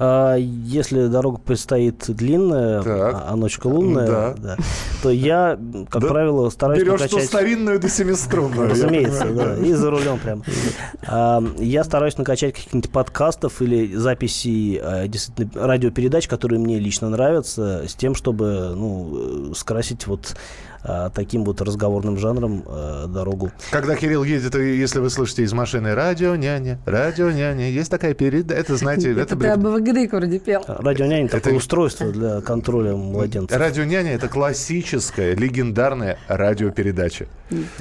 [0.05, 3.23] А, если дорога предстоит длинная, так.
[3.25, 4.35] а ночка лунная, да.
[4.37, 4.57] Да,
[5.01, 5.57] то я,
[5.89, 6.07] как да?
[6.09, 7.19] правило, стараюсь Берешь накачать...
[7.19, 8.69] что старинную до семиструнную.
[8.69, 10.43] Разумеется, да, и за рулем прям.
[11.07, 17.83] А, я стараюсь накачать каких-нибудь подкастов или записей а, действительно радиопередач, которые мне лично нравятся,
[17.87, 20.35] с тем, чтобы ну, э, скрасить вот
[20.83, 23.51] а, таким вот разговорным жанром а, дорогу.
[23.71, 28.59] Когда Кирилл едет, если вы слышите из машины радио няня, радио няня, есть такая передача,
[28.59, 29.53] это знаете, это бред.
[29.53, 30.63] Это БВГД вроде пел.
[30.67, 33.57] А, радио няня такое устройство для контроля младенцев.
[33.57, 37.27] Радио няня это классическая, легендарная радиопередача.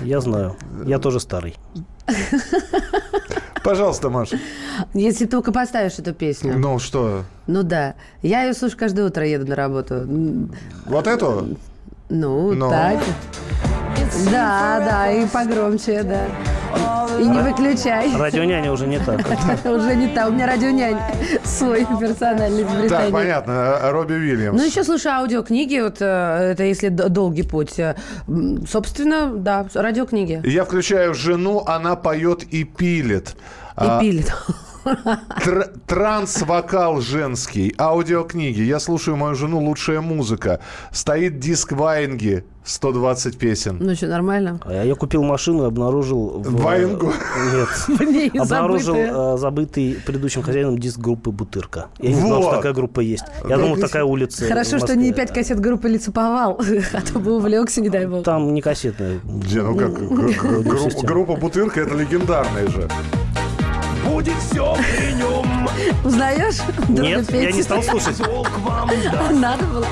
[0.02, 1.56] Я знаю, я тоже старый.
[3.64, 4.38] Пожалуйста, Маша.
[4.92, 6.58] Если только поставишь эту песню.
[6.58, 7.24] Ну что?
[7.46, 7.94] Ну да.
[8.22, 10.04] Я ее слушаю каждое утро, еду на работу.
[10.86, 11.56] Вот эту?
[12.14, 12.68] Ну, Но...
[12.68, 12.98] так.
[14.30, 16.26] Да, да, и погромче, да.
[17.18, 18.14] И не выключай.
[18.14, 19.20] Радионяня уже не так.
[19.64, 20.28] Уже не так.
[20.28, 20.98] У меня радионянь
[21.44, 23.78] свой персональный Так, понятно.
[23.90, 24.58] Робби Уильямс.
[24.58, 25.80] Ну, еще слушаю аудиокниги.
[25.80, 27.78] Вот э, это если долгий путь.
[27.78, 27.96] Э,
[28.68, 30.42] собственно, да, радиокниги.
[30.44, 33.36] Я включаю жену, она поет и пилит.
[33.76, 34.32] И а, пилит.
[34.84, 38.62] Тр- транс-вокал женский, аудиокниги.
[38.62, 40.60] Я слушаю мою жену «Лучшая музыка».
[40.90, 43.78] Стоит диск Ваенги, 120 песен.
[43.80, 44.60] Ну что, нормально?
[44.64, 46.38] А я купил машину и обнаружил...
[46.38, 46.62] В...
[46.62, 47.12] Ваенгу?
[47.52, 48.32] Нет.
[48.40, 51.86] Обнаружил э, забытый предыдущим хозяином диск группы «Бутырка».
[51.98, 53.24] Я не знал, что такая группа есть.
[53.48, 56.60] Я думал, такая улица Хорошо, что не пять кассет группы «Лицеповал»,
[56.92, 58.24] а то бы увлекся, не дай бог.
[58.24, 59.20] Там не кассетная.
[59.24, 62.88] Ну как, группа «Бутырка»— это легендарная же
[64.04, 65.68] будет все при нем.
[66.04, 66.58] Узнаешь?
[66.88, 68.18] Нет, я не стал слушать.
[69.30, 69.86] Надо было.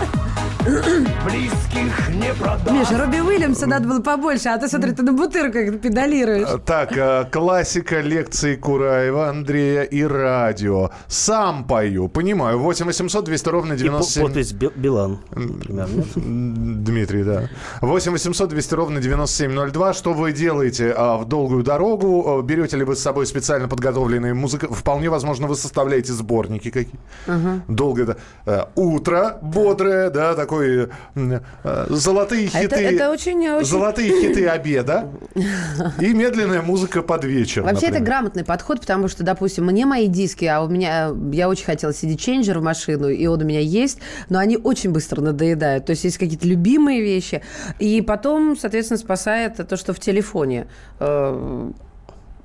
[0.60, 2.70] Близких не продать.
[2.70, 6.48] Миша, Робби Уильямса надо было побольше, а ты, смотри, ты на бутырках педалируешь.
[6.66, 10.90] Так, э, классика лекции Кураева, Андрея и радио.
[11.08, 12.58] Сам пою, понимаю.
[12.58, 14.22] 8 800 200 ровно 97...
[14.22, 16.04] И подпись Билан, примерно.
[16.14, 17.48] Дмитрий, да.
[17.80, 19.94] 8 800 200 ровно 9702.
[19.94, 22.42] Что вы делаете а, в долгую дорогу?
[22.42, 24.66] Берете ли вы с собой специально подготовленные музыки?
[24.70, 27.00] Вполне возможно, вы составляете сборники какие.
[27.26, 27.74] Угу.
[27.74, 28.02] Долго
[28.44, 28.68] это...
[28.74, 32.76] Утро бодрое, да, так такой э, золотые А хиты.
[32.76, 35.08] это- это очень- очень- Золотые хиты обеда
[36.00, 37.62] и медленная музыка под вечер.
[37.62, 38.06] Вообще это например.
[38.08, 42.58] грамотный подход, потому что, допустим, мне мои диски, а у меня, я очень хотела CD-ченджер
[42.58, 45.86] в машину, и он у меня есть, но они очень быстро надоедают.
[45.86, 47.42] То есть есть какие-то любимые вещи,
[47.78, 50.66] и потом, соответственно, спасает то, что в телефоне
[50.98, 51.70] э,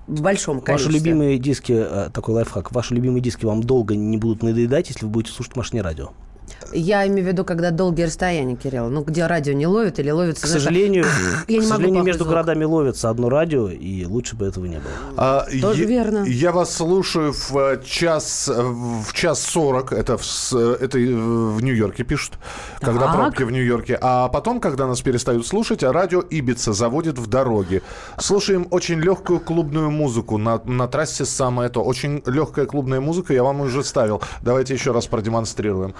[0.07, 0.99] в большом Ваши количестве.
[0.99, 5.11] любимые диски, э, такой лайфхак, ваши любимые диски вам долго не будут надоедать, если вы
[5.11, 6.09] будете слушать в машине радио.
[6.73, 8.89] Я имею в виду, когда долгие расстояния, Кирилл.
[8.89, 10.43] Ну, где радио не ловит или ловится...
[10.43, 11.05] К сожалению,
[11.37, 12.33] я к не могу сожалению между звук.
[12.33, 14.83] городами ловится одно радио, и лучше бы этого не было.
[15.15, 16.23] А, Тоже я, верно.
[16.25, 19.93] Я вас слушаю в э, час э, в час сорок.
[19.93, 22.33] Это в, с- это э, в Нью-Йорке пишут,
[22.81, 23.15] когда Так.
[23.15, 23.97] пробки в Нью-Йорке.
[24.01, 27.83] А потом, когда нас перестают слушать, а радио Ибица заводит в дороге.
[28.17, 31.83] Слушаем очень легкую клубную музыку на, на трассе самое то.
[31.83, 33.33] Очень легкая клубная музыка.
[33.33, 34.21] Я вам уже ставил.
[34.41, 35.93] Давайте еще раз продемонстрируем.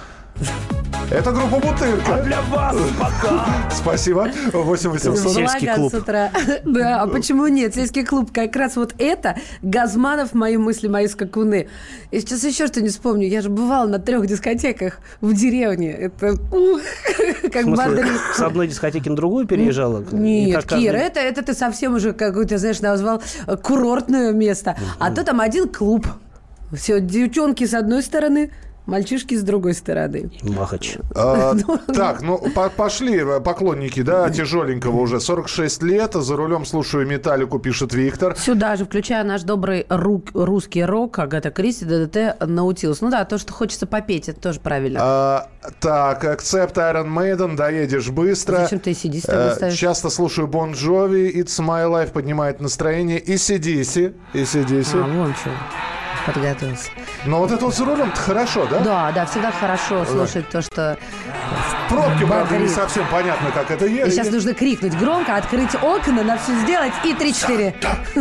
[1.12, 2.24] Это группа Бутырка.
[2.24, 3.46] Для вас пока!
[3.72, 4.28] Спасибо.
[4.52, 5.34] 8 800.
[5.34, 5.92] Сельский клуб.
[5.92, 6.32] с утра.
[6.66, 7.76] Да, а почему нет?
[7.76, 8.32] Сельский клуб.
[8.34, 11.68] Как раз вот это Газманов, мои мысли, мои скакуны.
[12.10, 13.28] И сейчас еще что не вспомню.
[13.28, 15.92] Я же бывала на трех дискотеках в деревне.
[15.92, 16.82] Это ух,
[17.54, 18.08] как бодрит.
[18.34, 20.04] с одной дискотеки на другую переезжала?
[20.12, 23.22] Нет, Кира, это, это ты совсем уже какое-то, знаешь, назвал
[23.62, 24.76] курортное место.
[24.98, 26.08] А то там один клуб.
[26.74, 28.52] Все, девчонки с одной стороны,
[28.86, 30.32] мальчишки с другой стороны.
[30.44, 30.98] Махач.
[31.16, 31.56] А,
[31.94, 35.20] так, ну по- пошли э, поклонники, да, тяжеленького уже.
[35.20, 38.36] 46 лет, за рулем слушаю металлику, пишет Виктор.
[38.38, 43.02] Сюда же, включая наш добрый рук- русский рок, Агата Кристи, ДДТ, Наутилус.
[43.02, 45.00] Ну да, то, что хочется попеть, это тоже правильно.
[45.02, 45.48] А,
[45.80, 48.58] так, Accept Iron Maiden, доедешь быстро.
[48.58, 49.76] Зачем ты AC/DC с тобой Э, ставишь?
[49.78, 53.20] Часто слушаю Бон Джови, It's My Life поднимает настроение.
[53.20, 55.02] И CDC, и А, CDC.
[55.16, 55.50] вон что,
[56.26, 56.90] подготовился.
[57.26, 58.80] Но вот это вот за рулем хорошо, да?
[58.80, 60.98] Да, да, всегда хорошо слушать то, что...
[61.88, 64.14] В пробке, правда, не совсем понятно, как это И едет.
[64.14, 67.76] сейчас нужно крикнуть громко, открыть окна, на все сделать и 3-4.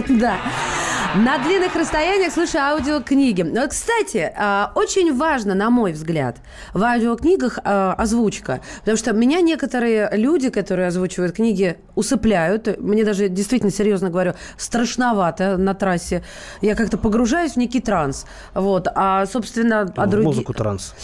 [0.09, 0.37] Да.
[1.14, 3.42] На длинных расстояниях слушаю аудиокниги.
[3.42, 6.38] Вот, Кстати, а, очень важно, на мой взгляд,
[6.72, 8.61] в аудиокнигах а, озвучка.
[8.81, 12.81] Потому что меня некоторые люди, которые озвучивают книги, усыпляют.
[12.81, 16.24] Мне даже, действительно, серьезно говорю, страшновато на трассе.
[16.61, 18.27] Я как-то погружаюсь в некий транс.
[18.53, 18.88] Вот.
[18.92, 20.27] А, собственно, а В другие...
[20.27, 20.94] Музыку транс.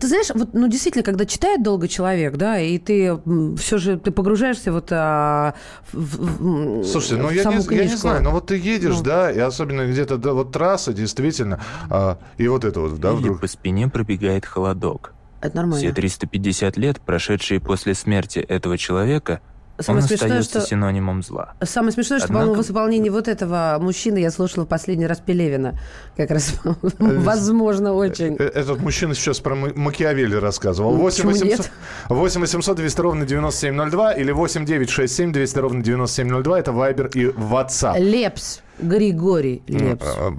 [0.00, 3.18] Ты знаешь, вот, ну, действительно, когда читает долго человек, да, и ты
[3.58, 5.54] все же ты погружаешься вот а,
[5.92, 8.56] в, в- в- Слушайте, ну в я саму не, я не знаю, но вот ты
[8.56, 9.02] едешь, Ну.
[9.02, 13.40] да, особенно где-то да, вот трасса, действительно, а, и вот это вот, да, Или вдруг.
[13.40, 15.12] по спине пробегает холодок.
[15.40, 15.78] Это нормально.
[15.78, 19.40] Все 350 лет, прошедшие после смерти этого человека,
[19.78, 21.54] Самое он смешное, остается что- синонимом зла.
[21.62, 25.20] Самое смешное, что, Однако- по-моему, в исполнении вот этого мужчины я слушала в последний раз
[25.20, 25.78] Пелевина.
[26.18, 26.52] Как раз,
[26.98, 28.36] возможно, очень.
[28.38, 30.96] Э, Этот мужчина сейчас про Ма- Макиавелли рассказывал.
[30.96, 31.70] 8 Почему 800, нет?
[32.10, 36.58] 8 800 200 ровно 9702 или 8 967 200 ровно 9702.
[36.58, 37.98] Это Вайбер и WhatsApp.
[37.98, 38.60] Лепс.
[38.82, 40.06] Григорий Лепс.
[40.16, 40.30] Э,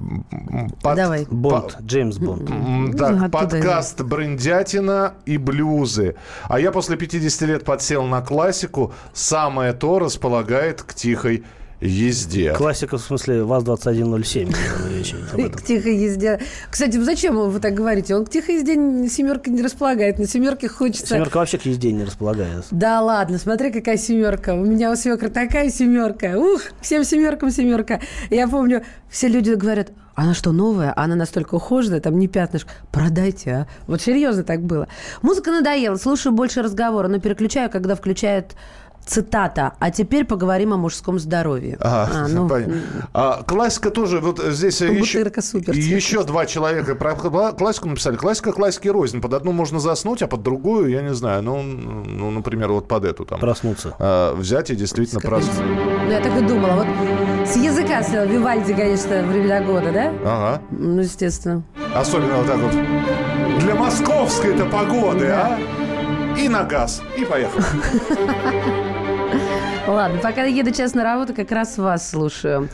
[0.82, 1.26] Под- Давай.
[1.30, 2.50] Бонд, Джеймс Бонд.
[2.50, 6.16] М, Так, Оттуда подкаст «Брендятина» и блюзы.
[6.48, 8.94] А я после 50 лет подсел на классику.
[9.14, 11.44] Самое то располагает к тихой
[11.82, 12.54] езде.
[12.54, 14.56] Классика, в смысле, ВАЗ-2107.
[14.96, 15.52] речь идет об этом.
[15.54, 16.40] К тихой езде.
[16.70, 18.16] Кстати, зачем вы так говорите?
[18.16, 18.76] Он к тихой езде
[19.10, 20.20] семерка не располагает.
[20.20, 21.16] На семерке хочется...
[21.16, 22.66] Семерка вообще к езде не располагает.
[22.72, 24.54] Да ладно, смотри, какая семерка.
[24.54, 26.38] У меня у свекра такая семерка.
[26.38, 28.00] Ух, всем семеркам семерка.
[28.30, 30.94] Я помню, все люди говорят, она что, новая?
[30.96, 32.70] Она настолько ухоженная, там не пятнышко.
[32.92, 33.68] Продайте, а.
[33.88, 34.88] Вот серьезно так было.
[35.22, 38.56] Музыка надоела, слушаю больше разговора, но переключаю, когда включает
[39.06, 39.74] цитата.
[39.80, 41.78] А теперь поговорим о мужском здоровье.
[41.80, 42.50] А, А, ну.
[43.14, 45.74] А, классика тоже, вот здесь еще, супер.
[45.74, 48.16] еще два человека про кла- классику написали.
[48.16, 49.22] Классика классики рознь.
[49.22, 53.06] Под одну можно заснуть, а под другую, я не знаю, ну, ну например, вот под
[53.06, 53.40] эту там.
[53.40, 53.96] Проснуться.
[54.00, 55.62] а, взять и действительно проснуться.
[55.64, 56.76] Ну, я так и думала.
[56.84, 60.12] Вот с языка снял Вивальди, конечно, времена года, да?
[60.24, 60.62] Ага.
[60.72, 61.64] Ну, естественно.
[61.96, 62.72] Особенно вот так вот.
[63.60, 65.60] Для московской-то погоды, а?
[66.38, 67.02] И на газ.
[67.18, 67.64] И поехали.
[69.88, 72.70] Ладно, пока еду сейчас на работу, как раз вас слушаю.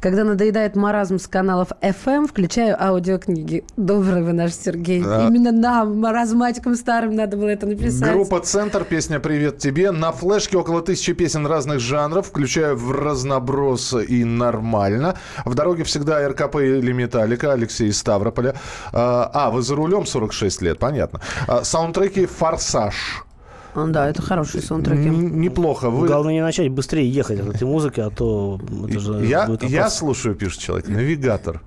[0.00, 3.64] Когда надоедает маразм с каналов FM, включаю аудиокниги.
[3.76, 5.02] Добрый вы наш Сергей.
[5.02, 5.26] Да.
[5.26, 8.12] Именно нам, маразматикам старым, надо было это написать.
[8.12, 9.90] Группа «Центр», песня «Привет тебе».
[9.90, 15.16] На флешке около тысячи песен разных жанров, включая в разноброс и нормально.
[15.44, 18.54] В дороге всегда РКП или Металлика, Алексей из Ставрополя.
[18.92, 21.20] А, а, вы за рулем 46 лет, понятно.
[21.48, 23.24] А, саундтреки «Форсаж».
[23.74, 25.08] А, Да, это хорошие саундтреки.
[25.08, 25.90] Н- Неплохо.
[25.90, 26.06] Вы...
[26.06, 29.88] Главное не начать быстрее ехать от этой музыки, а то это же Я, будет я
[29.90, 31.62] слушаю, пишет человек, «Навигатор».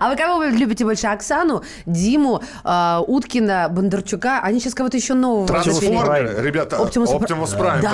[0.00, 1.06] А вы кого вы любите больше?
[1.06, 4.40] Оксану, Диму, э, Уткина, Бондарчука?
[4.40, 5.46] Они сейчас кого-то еще нового.
[5.46, 7.10] Трансформеры, ребята, Оптимус
[7.54, 7.84] Прайм.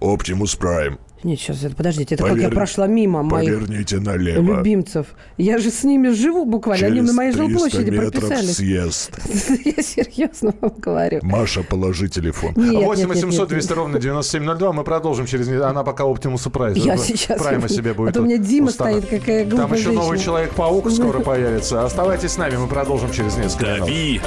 [0.00, 0.98] Оптимус Прайм.
[1.22, 4.58] Нет, сейчас, это, подождите, это как я прошла мимо моих Поверните налево.
[4.58, 5.06] любимцев.
[5.38, 6.86] Я же с ними живу буквально.
[6.86, 8.56] Они Через на моей 300 жилплощади прописались.
[8.56, 9.18] съезд.
[9.64, 11.20] Я серьезно вам говорю.
[11.22, 12.52] Маша, положи телефон.
[12.54, 13.76] Нет, нет, 8 нет, 800 нет, 200 нет.
[13.76, 14.72] ровно 9702.
[14.72, 15.48] Мы продолжим через...
[15.48, 16.74] Она пока Оптимуса Прайм.
[16.74, 17.40] Я сейчас...
[17.40, 18.10] Прайма себе будет.
[18.10, 20.18] А то у меня Дима стоит, какая глупая Там еще новый.
[20.18, 21.84] Человек-паук скоро появится.
[21.84, 23.80] Оставайтесь с нами, мы продолжим через несколько минут.
[23.80, 24.20] «Дави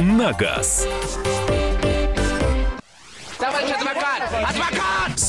[0.00, 0.86] на газ».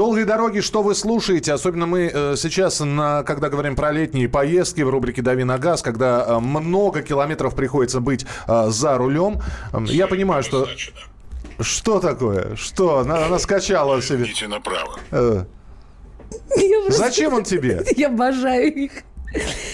[0.00, 1.52] Долгой дороге что вы слушаете?
[1.52, 5.82] Особенно мы э, сейчас, на, когда говорим про летние поездки в рубрике «Дави на газ»,
[5.82, 9.42] когда э, много километров приходится быть э, за рулем.
[9.74, 10.66] Эм, Я понимаю, что...
[11.60, 12.56] Что такое?
[12.56, 13.00] Что?
[13.00, 14.24] Она, она скачала себе.
[14.24, 14.98] Идите направо.
[15.10, 15.44] Э,
[16.88, 17.84] Зачем он тебе?
[17.96, 18.92] Я обожаю их.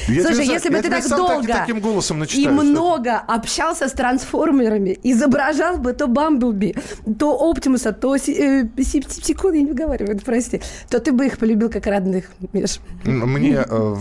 [0.09, 2.65] Я Слушай, тебе если бы ты так сам так- долго таким голосом и начитаю, что-
[2.65, 6.75] много общался с трансформерами, изображал бы то Бамблби,
[7.19, 11.71] то Оптимуса, то Си- э, Септикон, я не выговариваю, прости, то ты бы их полюбил
[11.71, 12.81] как родных, Миш.
[13.05, 13.97] Мне, э,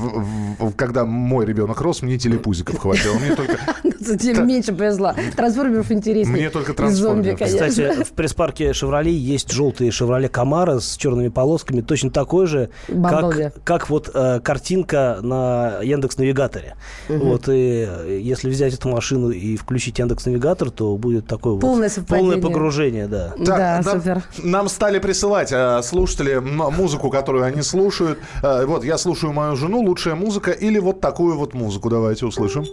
[0.75, 3.15] когда мой ребенок рос, мне телепузиков хватило.
[3.15, 3.57] Мне только...
[4.19, 5.13] Тебе меньше повезло.
[5.35, 6.35] Трансформеров интереснее.
[6.35, 7.39] Мне только трансформеров.
[7.39, 7.67] конечно.
[7.67, 13.63] Кстати, в пресс-парке «Шевроле» есть желтый «Шевроле Камара» с черными полосками, точно такой же, как,
[13.63, 16.75] как вот э, картинка на Яндекс-навигаторе.
[17.09, 22.07] Вот, и э, если взять эту машину и включить Яндекс-навигатор, то будет такое Полное вот
[22.07, 23.33] полное погружение, да.
[23.45, 28.19] Так, нам, нам стали присылать э, слушатели музыку, которую они слушают.
[28.43, 31.89] Э, вот, я слушаю мою жену, лучшая музыка, или вот такую вот музыку.
[31.89, 32.65] Давайте услышим.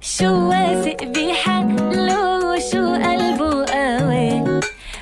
[0.00, 4.60] شو واثق بحقله شو قلبه قوي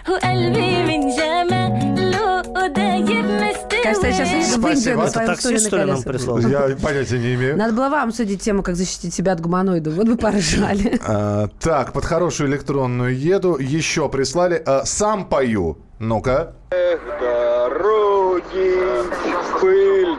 [0.09, 6.03] وقلبي من جماله دايب مستوي Кажется, я сейчас еду в Индию на своем стуле на
[6.03, 6.48] колесах.
[6.48, 7.57] Я понятия не имею.
[7.57, 9.94] Надо было вам обсудить тему, как защитить себя от гуманоидов.
[9.94, 11.00] Вот бы поржали.
[11.05, 13.59] А, так, под хорошую электронную еду.
[13.59, 14.62] Еще прислали.
[14.64, 15.78] А, сам пою.
[15.98, 16.55] Ну-ка.
[16.70, 18.78] Эх, дороги,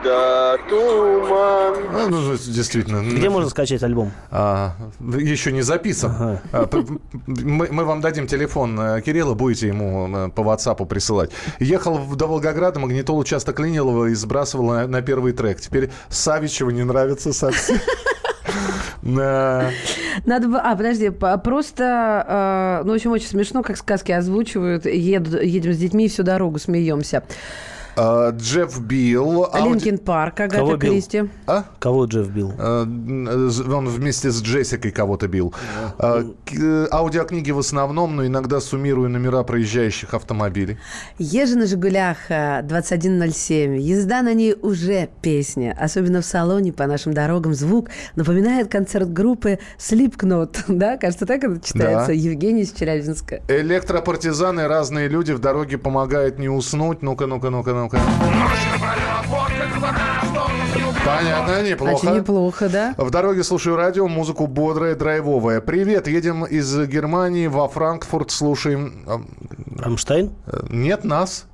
[0.03, 1.74] пыль да туман.
[1.92, 3.03] Ну, ну, действительно.
[3.09, 4.12] Где можно скачать альбом?
[4.30, 6.40] А, еще не записан.
[6.53, 6.84] А, п-
[7.26, 11.30] мы, мы вам дадим телефон э, Кирилла, будете ему э, по WhatsApp присылать.
[11.59, 15.61] Ехал до Волгограда, магнитолу часто клинил его и сбрасывал на, на первый трек.
[15.61, 17.78] Теперь Савичева не нравится совсем.
[19.03, 19.70] Да.
[20.26, 20.59] Надо бы...
[20.59, 22.80] А, подожди, по- просто...
[22.82, 24.86] э, ну, в общем, очень смешно, как сказки озвучивают.
[24.86, 27.22] Еду- едем с детьми и всю дорогу смеемся.
[28.01, 29.44] А, Джефф Билл.
[29.53, 31.24] ауди- Linkin Park, Агата Кристи.
[31.46, 31.64] А?
[31.80, 32.53] Кого Джефф бил?
[32.57, 35.53] Э, Он вместе с Джессикой кого-то бил.
[35.99, 36.22] А,
[36.53, 40.78] э, Аудиокниги в основном, но иногда суммирую номера проезжающих автомобилей.
[41.18, 43.76] Езжи на «Жигулях» э, 2107.
[43.76, 45.76] Езда на ней уже песня.
[45.80, 50.57] Особенно в салоне по нашим дорогам звук напоминает концерт группы Slipknot.
[50.78, 52.09] Да, кажется, так это читается.
[52.09, 52.12] Да.
[52.12, 53.40] Евгений из Челябинска.
[53.49, 57.03] Электропартизаны, разные люди в дороге помогают не уснуть.
[57.03, 57.88] Ну-ка, ну-ка, ну-ка, ну-ка.
[61.05, 61.99] Понятно, неплохо.
[61.99, 62.95] Значит, неплохо, да?
[62.97, 65.61] В дороге слушаю радио, музыку бодрая, драйвовая.
[65.61, 69.05] Привет, едем из Германии во Франкфурт, слушаем...
[69.78, 70.32] Рамштайн?
[70.68, 71.47] Нет, нас.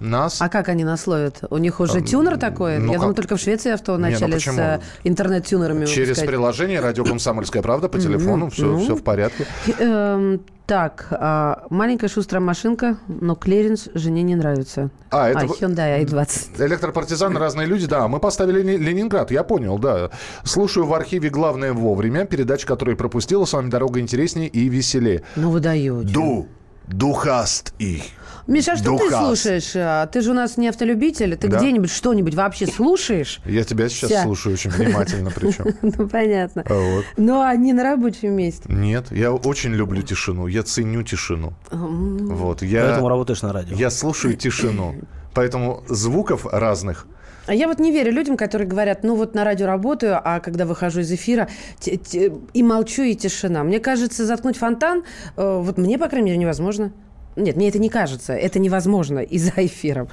[0.00, 0.40] Нас.
[0.40, 1.40] А как они нас ловят?
[1.50, 2.78] У них уже А, тюнер такой?
[2.78, 3.16] ну Я думаю, как?
[3.16, 4.60] только в Швеции авто Не, ну начали с почему?
[4.60, 6.28] э, интернет-тюнерами Через выпускать.
[6.28, 8.78] приложение «Радио Комсомольская правда» по телефону, все, ну.
[8.80, 9.46] все в порядке.
[9.78, 14.90] Эм, так, а, маленькая шустрая машинка, но клиренс жене не нравится.
[15.10, 16.64] А, это вы- Hyundai i20.
[16.66, 18.08] Электропартизаны, разные люди, да.
[18.08, 20.10] Мы поставили Лени- Ленинград, я понял, да.
[20.44, 25.22] Слушаю в архиве «Главное вовремя», передача, которую пропустила, с вами дорога интереснее и веселее.
[25.36, 26.08] Ну, вы даете.
[26.08, 26.46] Du,
[26.88, 28.02] du hast mich.
[28.48, 29.24] Миша, а что ты Духас.
[29.24, 30.08] слушаешь?
[30.10, 31.36] Ты же у нас не автолюбитель.
[31.36, 31.58] Ты Да.
[31.58, 33.40] где-нибудь что-нибудь вообще слушаешь?
[33.44, 34.22] Я тебя сейчас Вся.
[34.24, 35.66] слушаю очень внимательно причем.
[35.82, 36.64] Ну, понятно.
[36.68, 37.04] А вот.
[37.16, 38.64] Ну, а не на рабочем месте.
[38.66, 41.52] Нет, я очень люблю тишину, я ценю тишину.
[41.70, 43.76] Вот, я, Поэтому работаешь на радио.
[43.76, 44.96] я слушаю тишину.
[45.34, 47.06] Поэтому звуков разных
[47.46, 50.64] А я вот не верю людям, которые говорят, ну вот на радио работаю, а когда
[50.64, 51.48] выхожу из эфира,
[51.84, 53.64] и молчу, и тишина.
[53.64, 55.04] Мне кажется, заткнуть фонтан,
[55.36, 56.92] э, вот мне, по крайней мере, невозможно.
[57.34, 58.34] Нет, мне это не кажется.
[58.34, 60.08] Это невозможно и за эфиром.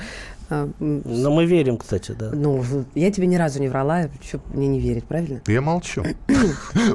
[0.50, 2.32] А, Но мы верим, кстати, да.
[2.34, 2.64] Ну,
[2.96, 5.42] я тебе ни разу не врала, что мне не верить, правильно?
[5.48, 6.04] Я молчу.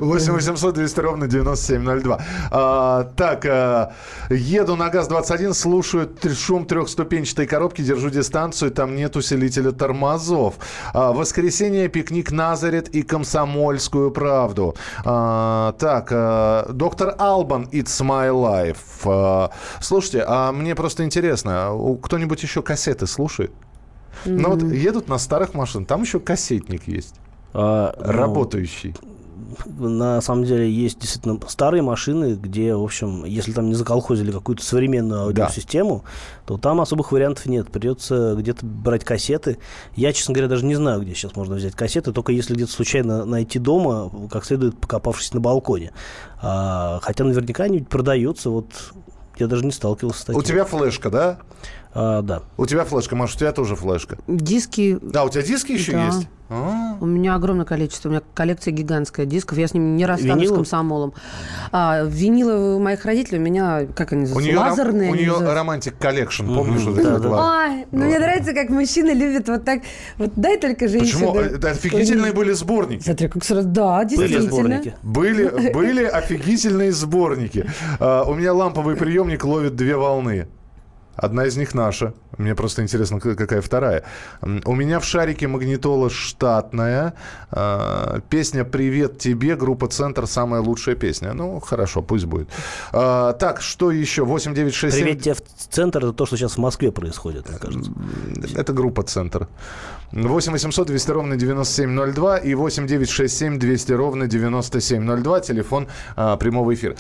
[0.01, 2.21] 8 800 200 ровно 9702.
[2.51, 3.93] А, так, а,
[4.29, 10.55] еду на ГАЗ-21, слушаю шум трехступенчатой коробки, держу дистанцию, там нет усилителя тормозов.
[10.93, 14.75] А, воскресенье, пикник Назарет и Комсомольскую правду.
[15.05, 18.77] А, так, а, доктор Албан, It's My Life.
[19.05, 19.51] А,
[19.81, 21.71] слушайте, а мне просто интересно,
[22.03, 23.44] кто-нибудь еще кассеты слушает?
[24.25, 27.15] Ну вот едут на старых машинах, там еще кассетник есть.
[27.53, 28.95] А, ну, Работающий.
[29.67, 34.65] На самом деле есть действительно старые машины, где, в общем, если там не заколхозили какую-то
[34.65, 36.05] современную аудиосистему,
[36.47, 37.71] то там особых вариантов нет.
[37.71, 39.59] Придется где-то брать кассеты.
[39.95, 43.25] Я, честно говоря, даже не знаю, где сейчас можно взять кассеты, только если где-то случайно
[43.25, 45.93] найти дома, как следует покопавшись на балконе.
[46.43, 48.51] А, хотя наверняка они продаются.
[48.51, 48.67] Вот
[49.37, 50.41] я даже не сталкивался с таким.
[50.41, 51.39] У тебя флешка, да?
[51.95, 52.43] А, да.
[52.57, 54.19] У тебя флешка, Маш, у тебя тоже флешка.
[54.27, 54.99] Диски...
[55.01, 56.07] Да, у тебя диски еще Да.
[56.07, 56.29] есть?
[56.51, 56.97] А.
[57.01, 58.09] У меня огромное количество.
[58.09, 59.57] У меня коллекция гигантская дисков.
[59.59, 60.55] Я с ними не расстанусь Винилы?
[60.55, 61.15] с комсомолом.
[61.73, 65.11] А, винилы у моих родителей у меня, как они называются, лазерные.
[65.11, 69.11] у нее Romantic Collection, помнишь, вот Да, это ла- Ой, ну мне нравится, как мужчины
[69.13, 69.81] любят вот так.
[70.19, 71.27] Вот дай только женщине.
[71.27, 71.39] Почему?
[71.39, 73.03] Это офигительные были сборники.
[73.05, 73.69] Смотри, как сразу...
[73.69, 74.83] Да, действительно.
[75.03, 77.67] Были, были офигительные сборники.
[78.01, 80.47] А, у меня ламповый приемник ловит две волны.
[81.17, 82.13] Одна из них наша.
[82.39, 84.03] Мне просто интересно, какая вторая.
[84.43, 87.15] У меня в шарике магнитола штатная.
[87.51, 91.33] А, Песня «Привет тебе», группа «Центр», самая лучшая песня.
[91.33, 92.49] Ну, хорошо, пусть будет.
[92.93, 94.25] А, Так, что еще?
[94.25, 95.05] 8967...
[95.05, 95.43] Привет тебе в
[95.73, 97.93] центр, это то, что сейчас в Москве происходит, мне кажется.
[98.57, 99.49] Это группа «Центр».
[100.13, 105.41] 8 800 200 ровно 9702 и 8 967 200 ровно 9702.
[105.41, 106.97] Телефон а, прямого эфира.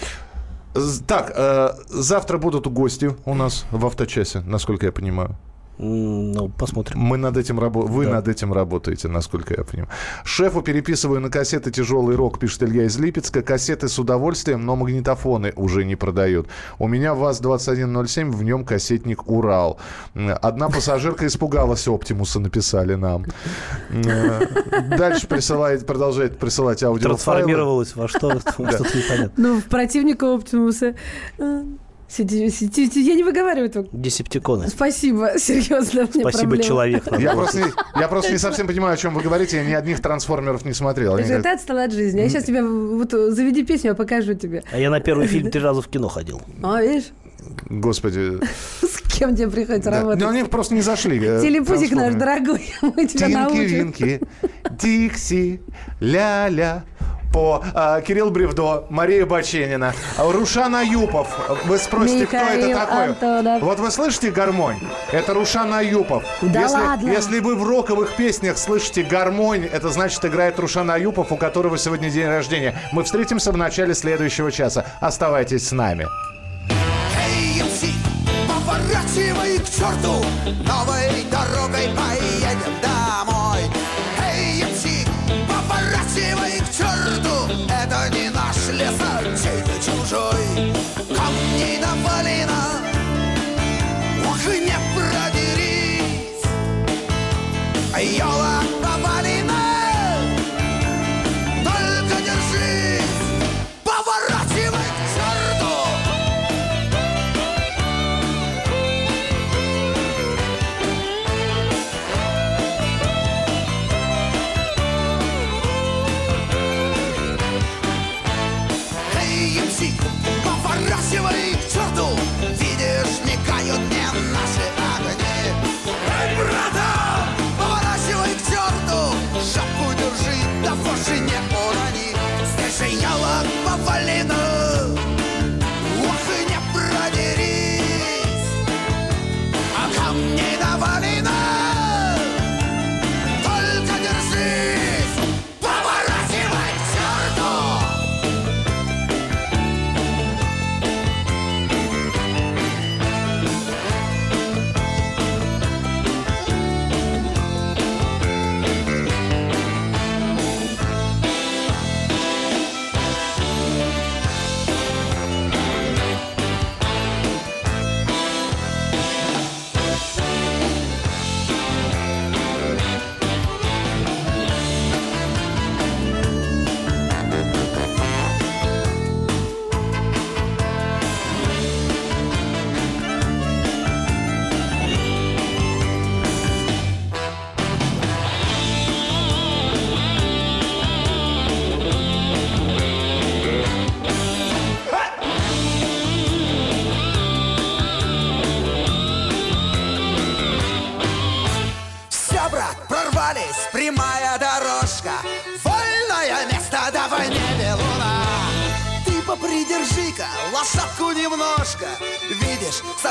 [1.06, 5.36] Так, э, завтра будут гости у нас в авточасе, насколько я понимаю.
[5.78, 6.98] Ну, посмотрим.
[7.00, 7.92] Мы над этим работаем.
[7.92, 8.12] Вы Да.
[8.12, 9.90] над этим работаете, насколько я понимаю.
[10.24, 13.42] Шефу переписываю на кассеты тяжелый рок, пишет Илья из Липецка.
[13.42, 16.46] Кассеты с удовольствием, но магнитофоны уже не продают.
[16.78, 19.78] У меня ВАЗ-2107, в нем кассетник «Урал».
[20.14, 23.24] Одна пассажирка испугалась Оптимуса, написали нам.
[23.90, 24.40] Э,
[24.96, 27.16] Дальше присылает, продолжает присылать аудиофайлы.
[27.16, 28.38] Трансформировалось во что?
[28.38, 29.32] Что-то непонятно.
[29.36, 30.94] Ну, в противника Оптимуса.
[32.18, 33.88] Я не выговариваю этого.
[33.92, 34.68] Десептиконы.
[34.68, 36.07] Спасибо, серьезно.
[36.12, 37.05] Спасибо, человек.
[37.18, 37.66] Я просто, не,
[38.00, 39.57] я просто не совсем понимаю, о чем вы говорите.
[39.57, 41.12] Я ни одних трансформеров не смотрел.
[41.16, 42.20] Говорят, ты отстала от жизни.
[42.20, 42.62] Я сейчас тебе...
[42.62, 44.62] Вот заведи песню, я покажу тебе.
[44.70, 46.40] А я на первый фильм три раза в кино ходил.
[46.62, 47.11] А, видишь,
[47.68, 48.38] Господи.
[48.82, 50.00] с кем тебе приходится Да.
[50.00, 50.20] работать?
[50.22, 51.18] Но они просто не зашли.
[51.22, 53.92] э, Телепузик наш дорогой, мы тебя научим.
[53.92, 54.20] Тинки-винки,
[54.70, 55.61] Дикси,
[56.00, 56.84] ля-ля.
[57.35, 61.26] По а, Кирилл Бревдо, Мария Баченина, Рушан Аюпов.
[61.64, 63.05] Вы спросите, кто это Михаил такой?
[63.07, 63.61] Антонов.
[63.62, 64.76] Вот вы слышите гармонь?
[65.11, 66.22] Это Рушан Аюпов.
[66.43, 67.11] Да если, ладно?
[67.11, 72.09] если вы в роковых песнях слышите гармонь, это значит играет Рушан Аюпов, у которого сегодня
[72.09, 72.78] день рождения.
[72.93, 74.87] Мы встретимся в начале следующего часа.
[75.01, 76.07] Оставайтесь с нами.
[76.70, 77.89] AMC,
[78.47, 80.24] поворачивай к черту,
[80.64, 82.23] новой дорогой поедем
[90.14, 90.53] soy.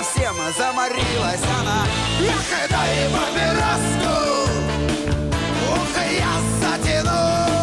[0.04, 1.86] Совсем заморилась она.
[2.20, 4.52] Эх, дай папироску!
[5.72, 7.63] Ух, я затянусь